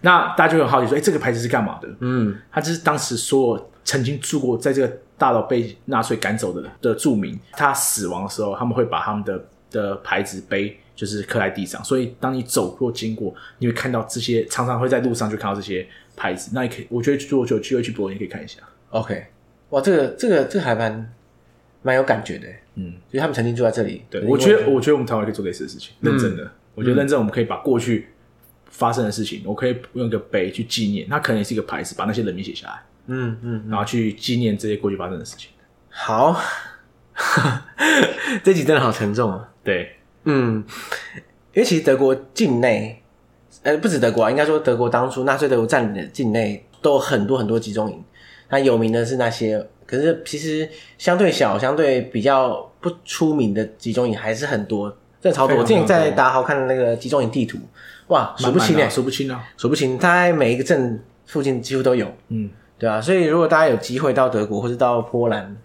[0.00, 1.88] 那大家就很好奇说，哎，这个牌子是干嘛的？
[2.00, 4.98] 嗯，它就是当时所有曾经住过在这个。
[5.18, 15.84] 大楼被纳粹赶走的的住民，他死亡的时候，他们会把他们的的牌子碑就是刻在地上，所以当你走过经过，你会看到这些，常常会在路上就看到这些
[16.14, 16.52] 牌子。
[16.54, 18.60] 那你可以，我觉得如果有机会去柏林，你可以看一下。
[18.90, 19.26] OK，
[19.70, 21.12] 哇，这个这个这个还蛮
[21.82, 22.46] 蛮有感觉的，
[22.76, 24.02] 嗯，因为他们曾经住在这里。
[24.08, 28.06] 对，我觉得我觉得我们台湾可以做类似的事情，认真的，嗯、我觉得认真，我们可以把过去
[28.66, 32.80] 发生的事情，我可以用一个碑去纪念，那可能也是一个牌子，把那些人名写下来。
[33.08, 35.50] 嗯嗯，然后去纪念这些过去发生的事情。
[35.88, 36.40] 好，
[38.44, 39.48] 这集真的好沉重啊。
[39.64, 40.64] 对，嗯，
[41.54, 43.02] 因为其实德国境内，
[43.62, 48.02] 呃，不止德国啊，应该说德国当初纳粹德国占领的境内都有很多很多集中营。
[48.50, 50.68] 那有名的是那些，可是其实
[50.98, 54.88] 相对小、相对比较不出名的集中营还是很多，
[55.20, 55.56] 真的超多。
[55.56, 57.58] 我之前在大家好看的那个集中营地图，
[58.08, 59.98] 哇，数不清诶，数不清啊，数不清。
[59.98, 62.50] 它在每一个镇附近几乎都有，嗯。
[62.78, 65.56] 对啊，所以如果大家有机会到德国或者到波兰，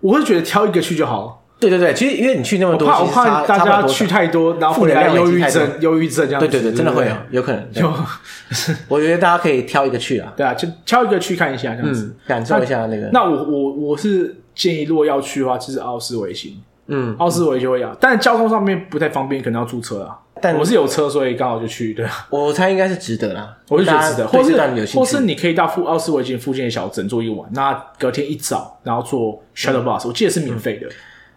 [0.00, 1.41] 我会觉得挑一个去就好。
[1.68, 6.40] 对对对，其实因为你去那么多，我怕我怕大家去太多，然后回来忧郁症，忧郁症这样。
[6.40, 7.72] 对对对，真的会有，有可能。
[7.72, 7.88] 就
[8.88, 13.08] 我觉得大家可以挑一个去啊，对啊，就挑一个去看一下这样子，感受一下那个。
[13.12, 16.60] 那我我我是建议，如果要去的话，就是奥斯维辛。
[16.88, 20.18] 嗯，奥斯维就会要，但交通上面不太方便，可能要租车啊。
[20.42, 21.94] 但我是有车，所以刚好就去。
[21.94, 24.26] 对，我猜应该是值得啦，我就觉得值得。
[24.26, 30.88] 或是或是你可以到附奥斯维辛附近的小镇住一晚，那隔天一早然后坐 shuttle bus，我记得是免费的。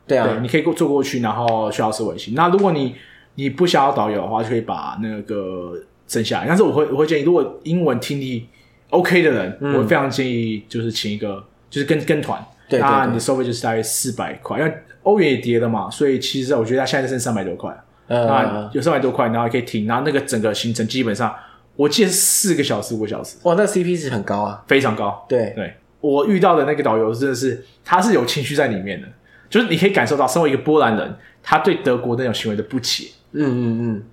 [0.08, 2.34] 对啊，你可以过坐过去，然后去奥斯维辛。
[2.34, 2.96] 那如果你
[3.36, 5.74] 你不想要导游的话，就可以把那个
[6.08, 6.48] 剩下来。
[6.48, 8.48] 但是我会我会建议，如果英文听力
[8.90, 17.76] OK 的人，我非常建议就是请一个就是跟跟团，那你的收费就是大约四百块，因为欧元也跌了嘛，所以其实我觉得它现在剩三百多块。
[18.08, 21.34] 呃，那有三百多块，然后也可以停，然后那个整个行程基本上，
[21.76, 23.38] 我记得四个小时、五个小时。
[23.42, 25.26] 哇，那 CP 值很高啊，非常高。
[25.28, 29.08] 对对，我遇到的那个导游真的是，他是有情绪在里面的，
[29.56, 33.08] 就是你可以感受到，身为一个波兰人，他对德国那种行为的不解。
[33.32, 34.04] 嗯嗯嗯。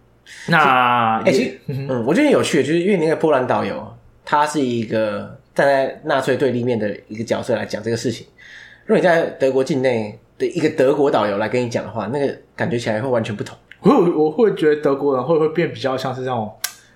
[0.47, 3.93] 那哎，其实嗯，我觉得有趣，就是因为那个波兰导游，
[4.25, 8.25] 他是一个站在纳粹对立面的一个角色来讲这个事情。
[8.87, 13.59] 如果你在德国境内的一个德国导游来跟你讲的话，那个感觉起来会完全不同。
[13.81, 16.49] 我我会觉得德国人会不会变比较像是那种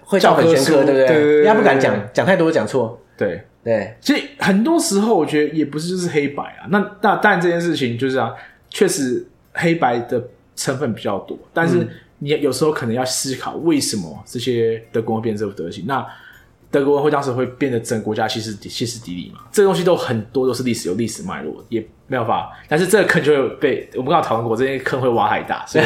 [0.05, 1.09] 会教很严苛，对不对？
[1.09, 3.03] 对对对，他不敢讲，讲太多讲错。
[3.17, 6.69] 对对，所以很多时候我觉得也不是就是黑白啊。
[6.71, 8.33] 那那当然这件事情就是啊，
[8.71, 10.23] 确实黑白的
[10.55, 11.37] 成分比较多。
[11.53, 11.85] 但是
[12.21, 15.85] 你有时候可能要思考为什么这些德国人会变这副德行。
[15.85, 16.07] 那
[16.71, 19.41] 德国人会当时会变得整个国家歇斯歇斯底里嘛？
[19.51, 22.53] 这个东西都很多都是历史有历史脉络，也没有法。
[22.69, 25.85] 但是这个坑就会被我们刚刚讨论过，这些坑会挖太大，所以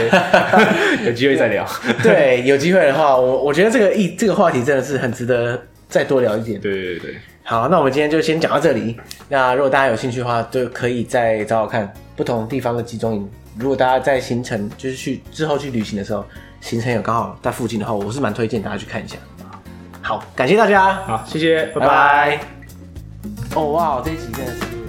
[1.07, 1.67] 有机会再聊。
[2.03, 6.61] 对，有机会的话，我我觉得这个议这个话题真的是很值得再多聊一点。
[6.61, 7.15] 对对对。
[7.51, 8.97] 好，那我们今天就先讲到这里。
[9.29, 13.29] 那如果大家有兴趣的话，就可以再找找看不同地方的集中营。
[13.59, 16.25] 如果大家在行程就是去之后去旅行的时候，
[16.61, 19.17] 行程有刚好在附近的话，我是蛮推荐大家去看一下。
[20.01, 20.93] 好，感谢大家。
[21.05, 22.41] 好，谢谢，拜拜。
[23.57, 24.80] 哦，哇，这一集真的是。